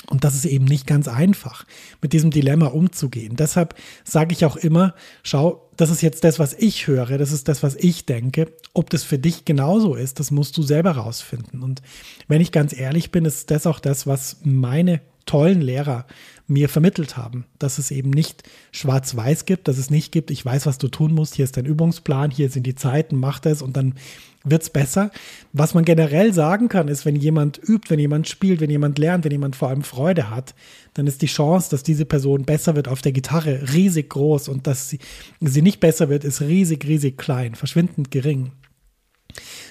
Und 0.10 0.24
das 0.24 0.36
ist 0.36 0.46
eben 0.46 0.66
nicht 0.66 0.88
ganz 0.88 1.08
einfach, 1.08 1.66
mit 2.02 2.12
diesem 2.12 2.32
Dilemma 2.32 2.68
umzugehen. 2.68 3.36
Deshalb 3.36 3.76
sage 4.04 4.34
ich 4.34 4.46
auch 4.46 4.58
immer, 4.58 4.94
schau, 5.24 5.70
das 5.78 5.90
ist 5.90 6.02
jetzt 6.02 6.24
das, 6.24 6.40
was 6.40 6.54
ich 6.54 6.88
höre, 6.88 7.18
das 7.18 7.32
ist 7.32 7.48
das, 7.48 7.64
was 7.64 7.76
ich 7.76 8.06
denke. 8.06 8.52
Ob 8.74 8.90
das 8.90 9.04
für 9.04 9.20
dich 9.20 9.46
genauso 9.46 9.96
ist, 9.96 10.20
das 10.20 10.32
musst 10.32 10.58
du 10.58 10.64
selber 10.64 10.92
rausfinden. 10.92 11.62
Und 11.64 11.82
wenn 12.28 12.42
ich 12.42 12.52
ganz 12.52 12.78
ehrlich 12.78 13.12
bin, 13.12 13.26
ist 13.26 13.52
das 13.52 13.68
auch 13.68 13.80
das, 13.80 14.08
was 14.08 14.38
meine 14.44 15.02
tollen 15.26 15.62
Lehrer 15.62 16.06
mir 16.52 16.70
vermittelt 16.70 17.18
haben, 17.18 17.46
dass 17.60 17.78
es 17.78 17.92
eben 17.92 18.10
nicht 18.10 18.44
schwarz-weiß 18.72 19.46
gibt, 19.46 19.68
dass 19.68 19.78
es 19.78 19.90
nicht 19.90 20.12
gibt, 20.12 20.32
ich 20.32 20.46
weiß, 20.46 20.66
was 20.66 20.78
du 20.78 20.90
tun 20.90 21.14
musst, 21.14 21.36
hier 21.36 21.46
ist 21.46 21.56
dein 21.56 21.66
Übungsplan, 21.66 22.30
hier 22.30 22.50
sind 22.50 22.68
die 22.68 22.76
Zeiten, 22.76 23.16
mach 23.16 23.40
das 23.40 23.62
und 23.62 23.78
dann 23.78 23.96
wird 24.44 24.64
es 24.64 24.70
besser. 24.70 25.12
Was 25.54 25.74
man 25.74 25.86
generell 25.86 26.34
sagen 26.34 26.68
kann, 26.68 26.88
ist, 26.88 27.06
wenn 27.06 27.16
jemand 27.16 27.60
übt, 27.64 27.90
wenn 27.90 28.00
jemand 28.00 28.28
spielt, 28.28 28.60
wenn 28.60 28.70
jemand 28.70 29.00
lernt, 29.00 29.24
wenn 29.24 29.32
jemand 29.32 29.56
vor 29.56 29.70
allem 29.70 29.84
Freude 29.84 30.30
hat, 30.30 30.54
dann 30.94 31.08
ist 31.08 31.22
die 31.22 31.28
Chance, 31.28 31.70
dass 31.70 31.84
diese 31.84 32.06
Person 32.06 32.44
besser 32.44 32.76
wird 32.76 32.88
auf 32.88 33.02
der 33.02 33.12
Gitarre 33.14 33.72
riesig 33.74 34.10
groß 34.10 34.50
und 34.50 34.68
dass 34.68 34.90
sie, 34.90 35.00
sie 35.40 35.62
nicht 35.62 35.80
besser 35.80 36.10
wird, 36.10 36.24
ist 36.24 36.42
riesig, 36.42 36.86
riesig 36.86 37.18
klein, 37.18 37.56
verschwindend 37.56 38.12
gering. 38.12 38.52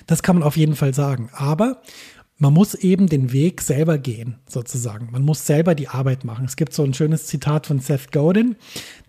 Das 0.06 0.22
kann 0.22 0.36
man 0.36 0.42
auf 0.44 0.56
jeden 0.56 0.76
Fall 0.76 0.94
sagen. 0.94 1.28
Aber 1.34 1.82
man 2.40 2.54
muss 2.54 2.74
eben 2.74 3.06
den 3.06 3.32
Weg 3.32 3.60
selber 3.60 3.98
gehen, 3.98 4.36
sozusagen. 4.48 5.10
Man 5.12 5.22
muss 5.22 5.46
selber 5.46 5.74
die 5.74 5.88
Arbeit 5.88 6.24
machen. 6.24 6.46
Es 6.46 6.56
gibt 6.56 6.72
so 6.72 6.82
ein 6.82 6.94
schönes 6.94 7.26
Zitat 7.26 7.66
von 7.66 7.80
Seth 7.80 8.12
Godin, 8.12 8.56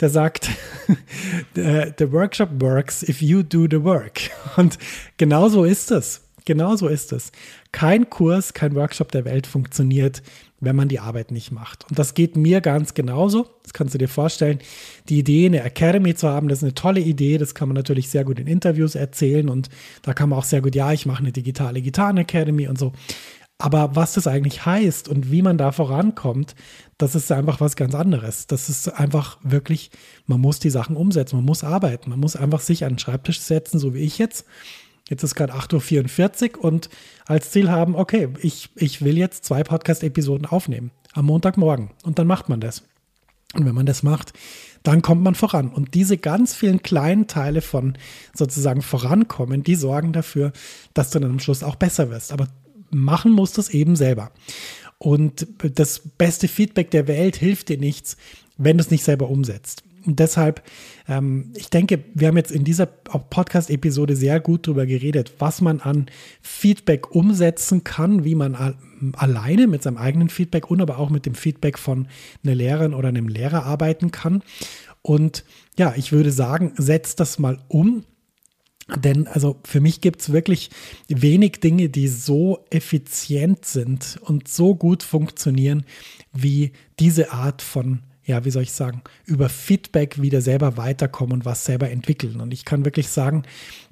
der 0.01 0.09
sagt, 0.09 0.49
the 1.55 2.11
workshop 2.11 2.49
works 2.59 3.03
if 3.03 3.21
you 3.21 3.41
do 3.41 3.67
the 3.71 3.83
work. 3.83 4.19
Und 4.57 4.77
genau 5.15 5.47
so 5.47 5.63
ist 5.63 5.91
es. 5.91 6.21
Genau 6.43 6.75
so 6.75 6.89
ist 6.89 7.13
es. 7.13 7.31
Kein 7.71 8.09
Kurs, 8.09 8.53
kein 8.53 8.75
Workshop 8.75 9.11
der 9.11 9.23
Welt 9.23 9.47
funktioniert, 9.47 10.21
wenn 10.61 10.75
man 10.75 10.87
die 10.87 10.99
Arbeit 10.99 11.31
nicht 11.31 11.51
macht. 11.51 11.85
Und 11.89 11.99
das 11.99 12.13
geht 12.13 12.37
mir 12.37 12.61
ganz 12.61 12.93
genauso. 12.93 13.47
Das 13.63 13.73
kannst 13.73 13.93
du 13.93 13.97
dir 13.97 14.07
vorstellen. 14.07 14.59
Die 15.09 15.19
Idee, 15.19 15.47
eine 15.47 15.63
Academy 15.63 16.15
zu 16.15 16.29
haben, 16.29 16.47
das 16.47 16.59
ist 16.59 16.63
eine 16.63 16.75
tolle 16.75 17.01
Idee. 17.01 17.37
Das 17.37 17.55
kann 17.55 17.67
man 17.67 17.75
natürlich 17.75 18.09
sehr 18.09 18.23
gut 18.23 18.39
in 18.39 18.47
Interviews 18.47 18.95
erzählen 18.95 19.49
und 19.49 19.69
da 20.03 20.13
kann 20.13 20.29
man 20.29 20.39
auch 20.39 20.45
sehr 20.45 20.61
gut, 20.61 20.75
ja, 20.75 20.93
ich 20.93 21.05
mache 21.05 21.19
eine 21.19 21.31
digitale 21.31 21.81
Gitarren 21.81 22.17
Academy 22.17 22.67
und 22.67 22.77
so. 22.77 22.93
Aber 23.57 23.95
was 23.95 24.13
das 24.13 24.25
eigentlich 24.25 24.65
heißt 24.65 25.07
und 25.07 25.31
wie 25.31 25.43
man 25.43 25.57
da 25.57 25.71
vorankommt, 25.71 26.55
das 26.97 27.13
ist 27.13 27.31
einfach 27.31 27.59
was 27.59 27.75
ganz 27.75 27.93
anderes. 27.93 28.47
Das 28.47 28.69
ist 28.69 28.87
einfach 28.87 29.37
wirklich, 29.43 29.91
man 30.25 30.41
muss 30.41 30.59
die 30.59 30.71
Sachen 30.71 30.95
umsetzen, 30.95 31.35
man 31.35 31.45
muss 31.45 31.63
arbeiten, 31.63 32.09
man 32.09 32.19
muss 32.19 32.35
einfach 32.35 32.59
sich 32.59 32.85
an 32.85 32.93
den 32.93 32.99
Schreibtisch 32.99 33.39
setzen, 33.39 33.77
so 33.77 33.93
wie 33.93 33.99
ich 33.99 34.17
jetzt 34.17 34.45
jetzt 35.11 35.23
ist 35.23 35.35
gerade 35.35 35.53
8.44 35.53 36.57
Uhr 36.57 36.63
und 36.63 36.89
als 37.27 37.51
Ziel 37.51 37.69
haben, 37.69 37.95
okay, 37.95 38.29
ich, 38.41 38.69
ich 38.75 39.03
will 39.03 39.17
jetzt 39.17 39.45
zwei 39.45 39.63
Podcast-Episoden 39.63 40.47
aufnehmen 40.47 40.91
am 41.13 41.25
Montagmorgen 41.25 41.91
und 42.03 42.17
dann 42.17 42.25
macht 42.25 42.49
man 42.49 42.61
das. 42.61 42.83
Und 43.53 43.65
wenn 43.65 43.75
man 43.75 43.85
das 43.85 44.01
macht, 44.01 44.31
dann 44.81 45.01
kommt 45.01 45.21
man 45.21 45.35
voran. 45.35 45.69
Und 45.69 45.93
diese 45.93 46.17
ganz 46.17 46.55
vielen 46.55 46.81
kleinen 46.81 47.27
Teile 47.27 47.61
von 47.61 47.97
sozusagen 48.33 48.81
vorankommen, 48.81 49.61
die 49.63 49.75
sorgen 49.75 50.13
dafür, 50.13 50.53
dass 50.93 51.09
du 51.11 51.19
dann 51.19 51.31
am 51.31 51.39
Schluss 51.39 51.61
auch 51.61 51.75
besser 51.75 52.09
wirst. 52.09 52.31
Aber 52.31 52.47
machen 52.91 53.31
musst 53.31 53.57
du 53.57 53.61
es 53.61 53.69
eben 53.69 53.97
selber. 53.97 54.31
Und 54.97 55.47
das 55.57 55.99
beste 56.17 56.47
Feedback 56.47 56.91
der 56.91 57.07
Welt 57.07 57.35
hilft 57.35 57.67
dir 57.67 57.77
nichts, 57.77 58.15
wenn 58.57 58.77
du 58.77 58.83
es 58.83 58.91
nicht 58.91 59.03
selber 59.03 59.29
umsetzt. 59.29 59.83
Und 60.05 60.19
deshalb, 60.19 60.63
ähm, 61.07 61.51
ich 61.55 61.69
denke, 61.69 62.03
wir 62.13 62.27
haben 62.27 62.37
jetzt 62.37 62.51
in 62.51 62.63
dieser 62.63 62.85
Podcast-Episode 62.85 64.15
sehr 64.15 64.39
gut 64.39 64.67
darüber 64.67 64.85
geredet, 64.85 65.33
was 65.39 65.61
man 65.61 65.79
an 65.79 66.07
Feedback 66.41 67.13
umsetzen 67.13 67.83
kann, 67.83 68.23
wie 68.23 68.35
man 68.35 68.75
alleine 69.13 69.67
mit 69.67 69.83
seinem 69.83 69.97
eigenen 69.97 70.29
Feedback 70.29 70.69
und 70.69 70.81
aber 70.81 70.97
auch 70.97 71.09
mit 71.09 71.25
dem 71.25 71.35
Feedback 71.35 71.77
von 71.77 72.07
einer 72.43 72.55
Lehrerin 72.55 72.93
oder 72.93 73.09
einem 73.09 73.27
Lehrer 73.27 73.65
arbeiten 73.65 74.11
kann. 74.11 74.43
Und 75.01 75.43
ja, 75.77 75.93
ich 75.95 76.11
würde 76.11 76.31
sagen, 76.31 76.73
setzt 76.77 77.19
das 77.19 77.39
mal 77.39 77.59
um. 77.67 78.03
Denn 78.95 79.27
also 79.27 79.59
für 79.63 79.79
mich 79.79 80.01
gibt 80.01 80.21
es 80.21 80.33
wirklich 80.33 80.69
wenig 81.07 81.59
Dinge, 81.61 81.89
die 81.89 82.07
so 82.07 82.65
effizient 82.71 83.65
sind 83.65 84.19
und 84.23 84.47
so 84.47 84.75
gut 84.75 85.03
funktionieren 85.03 85.85
wie 86.33 86.73
diese 86.99 87.31
Art 87.31 87.61
von 87.61 88.01
ja, 88.23 88.45
wie 88.45 88.51
soll 88.51 88.63
ich 88.63 88.71
sagen, 88.71 89.01
über 89.25 89.49
Feedback 89.49 90.21
wieder 90.21 90.41
selber 90.41 90.77
weiterkommen 90.77 91.33
und 91.33 91.45
was 91.45 91.65
selber 91.65 91.89
entwickeln. 91.89 92.39
Und 92.39 92.53
ich 92.53 92.65
kann 92.65 92.85
wirklich 92.85 93.09
sagen, 93.09 93.43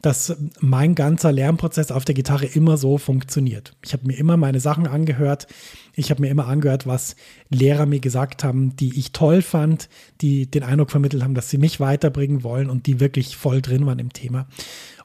dass 0.01 0.37
mein 0.59 0.93
ganzer 0.93 1.31
Lernprozess 1.31 1.91
auf 1.91 2.05
der 2.05 2.15
Gitarre 2.15 2.45
immer 2.45 2.77
so 2.77 2.97
funktioniert. 2.97 3.75
Ich 3.83 3.93
habe 3.93 4.05
mir 4.05 4.17
immer 4.17 4.37
meine 4.37 4.59
Sachen 4.59 4.87
angehört. 4.87 5.47
Ich 5.95 6.11
habe 6.11 6.21
mir 6.21 6.29
immer 6.29 6.47
angehört, 6.47 6.85
was 6.85 7.15
Lehrer 7.49 7.87
mir 7.87 7.99
gesagt 7.99 8.43
haben, 8.43 8.75
die 8.75 8.99
ich 8.99 9.11
toll 9.13 9.41
fand, 9.41 9.89
die 10.21 10.49
den 10.49 10.63
Eindruck 10.63 10.91
vermittelt 10.91 11.23
haben, 11.23 11.33
dass 11.33 11.49
sie 11.49 11.57
mich 11.57 11.79
weiterbringen 11.79 12.43
wollen 12.43 12.69
und 12.69 12.85
die 12.85 12.99
wirklich 12.99 13.35
voll 13.35 13.61
drin 13.61 13.85
waren 13.87 13.99
im 13.99 14.13
Thema. 14.13 14.47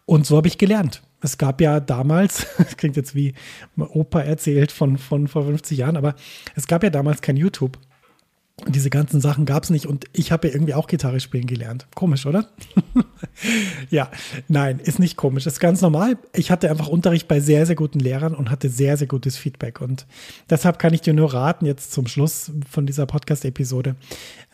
Und 0.06 0.26
so 0.26 0.36
habe 0.36 0.48
ich 0.48 0.58
gelernt. 0.58 1.02
Es 1.22 1.38
gab 1.38 1.62
ja 1.62 1.80
damals, 1.80 2.46
das 2.58 2.76
klingt 2.76 2.96
jetzt 2.96 3.14
wie 3.14 3.32
Opa 3.78 4.20
erzählt 4.20 4.70
von, 4.70 4.98
von 4.98 5.28
vor 5.28 5.46
50 5.46 5.78
Jahren, 5.78 5.96
aber 5.96 6.14
es 6.54 6.66
gab 6.66 6.82
ja 6.82 6.90
damals 6.90 7.22
kein 7.22 7.38
YouTube. 7.38 7.78
Diese 8.68 8.88
ganzen 8.88 9.20
Sachen 9.20 9.46
gab 9.46 9.64
es 9.64 9.70
nicht 9.70 9.86
und 9.86 10.04
ich 10.12 10.30
habe 10.30 10.46
ja 10.46 10.54
irgendwie 10.54 10.74
auch 10.74 10.86
Gitarre 10.86 11.18
spielen 11.18 11.48
gelernt. 11.48 11.88
Komisch, 11.96 12.24
oder? 12.24 12.50
ja, 13.90 14.08
nein, 14.46 14.78
ist 14.78 15.00
nicht 15.00 15.16
komisch. 15.16 15.44
Ist 15.46 15.58
ganz 15.58 15.80
normal. 15.80 16.18
Ich 16.32 16.52
hatte 16.52 16.70
einfach 16.70 16.86
Unterricht 16.86 17.26
bei 17.26 17.40
sehr, 17.40 17.66
sehr 17.66 17.74
guten 17.74 17.98
Lehrern 17.98 18.32
und 18.32 18.52
hatte 18.52 18.68
sehr, 18.68 18.96
sehr 18.96 19.08
gutes 19.08 19.36
Feedback. 19.36 19.80
Und 19.80 20.06
deshalb 20.48 20.78
kann 20.78 20.94
ich 20.94 21.00
dir 21.00 21.14
nur 21.14 21.34
raten, 21.34 21.66
jetzt 21.66 21.92
zum 21.92 22.06
Schluss 22.06 22.52
von 22.70 22.86
dieser 22.86 23.06
Podcast-Episode, 23.06 23.96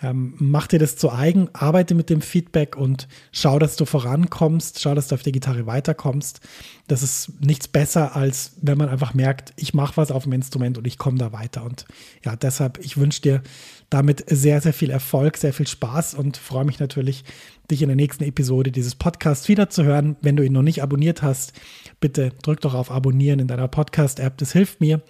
ähm, 0.02 0.32
mach 0.38 0.66
dir 0.66 0.78
das 0.78 0.96
zu 0.96 1.12
eigen, 1.12 1.50
arbeite 1.52 1.94
mit 1.94 2.08
dem 2.08 2.22
Feedback 2.22 2.76
und 2.76 3.06
schau, 3.32 3.58
dass 3.58 3.76
du 3.76 3.84
vorankommst, 3.84 4.80
schau, 4.80 4.94
dass 4.94 5.08
du 5.08 5.14
auf 5.14 5.22
der 5.22 5.32
Gitarre 5.32 5.66
weiterkommst. 5.66 6.40
Das 6.88 7.02
ist 7.02 7.32
nichts 7.40 7.68
besser, 7.68 8.16
als 8.16 8.52
wenn 8.62 8.78
man 8.78 8.88
einfach 8.88 9.12
merkt, 9.12 9.52
ich 9.56 9.74
mache 9.74 9.98
was 9.98 10.10
auf 10.10 10.22
dem 10.22 10.32
Instrument 10.32 10.78
und 10.78 10.86
ich 10.86 10.96
komme 10.96 11.18
da 11.18 11.32
weiter. 11.32 11.64
Und 11.64 11.84
ja, 12.24 12.34
deshalb, 12.34 12.78
ich 12.78 12.96
wünsche 12.96 13.20
dir 13.20 13.42
damit 13.90 14.24
sehr, 14.28 14.60
sehr 14.60 14.72
viel 14.72 14.90
Erfolg, 14.90 15.36
sehr 15.36 15.52
viel 15.52 15.66
Spaß 15.66 16.14
und 16.14 16.36
freue 16.36 16.64
mich 16.64 16.78
natürlich, 16.78 17.24
dich 17.70 17.82
in 17.82 17.88
der 17.88 17.96
nächsten 17.96 18.24
Episode 18.24 18.72
dieses 18.72 18.94
Podcasts 18.94 19.48
wiederzuhören. 19.48 20.16
Wenn 20.22 20.36
du 20.36 20.44
ihn 20.44 20.52
noch 20.52 20.62
nicht 20.62 20.82
abonniert 20.82 21.22
hast, 21.22 21.52
bitte 22.00 22.30
drück 22.42 22.60
doch 22.60 22.74
auf 22.74 22.90
Abonnieren 22.90 23.40
in 23.40 23.48
deiner 23.48 23.68
Podcast-App, 23.68 24.38
das 24.38 24.52
hilft 24.52 24.80
mir. 24.80 25.02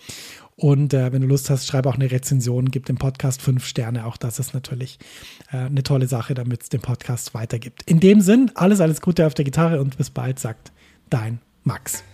Und 0.57 0.93
äh, 0.93 1.11
wenn 1.11 1.23
du 1.23 1.29
Lust 1.29 1.49
hast, 1.49 1.67
schreib 1.67 1.87
auch 1.87 1.95
eine 1.95 2.11
Rezension, 2.11 2.71
gib 2.71 2.85
dem 2.85 2.97
Podcast 2.97 3.41
fünf 3.41 3.65
Sterne. 3.65 4.05
Auch 4.05 4.19
das 4.19 4.39
ist 4.39 4.53
natürlich 4.53 4.99
äh, 5.51 5.57
eine 5.57 5.83
tolle 5.83 6.07
Sache, 6.07 6.35
damit 6.35 6.63
es 6.63 6.69
den 6.69 6.83
Podcast 6.83 7.33
weitergibt. 7.33 7.83
In 7.85 7.99
dem 7.99 8.21
Sinn, 8.21 8.51
alles, 8.55 8.81
alles 8.81 9.01
Gute 9.01 9.27
auf 9.27 9.33
der 9.33 9.47
Gitarre 9.47 9.81
und 9.81 9.97
bis 9.97 10.11
bald, 10.11 10.39
sagt 10.39 10.73
dein 11.09 11.41
Max. 11.65 12.05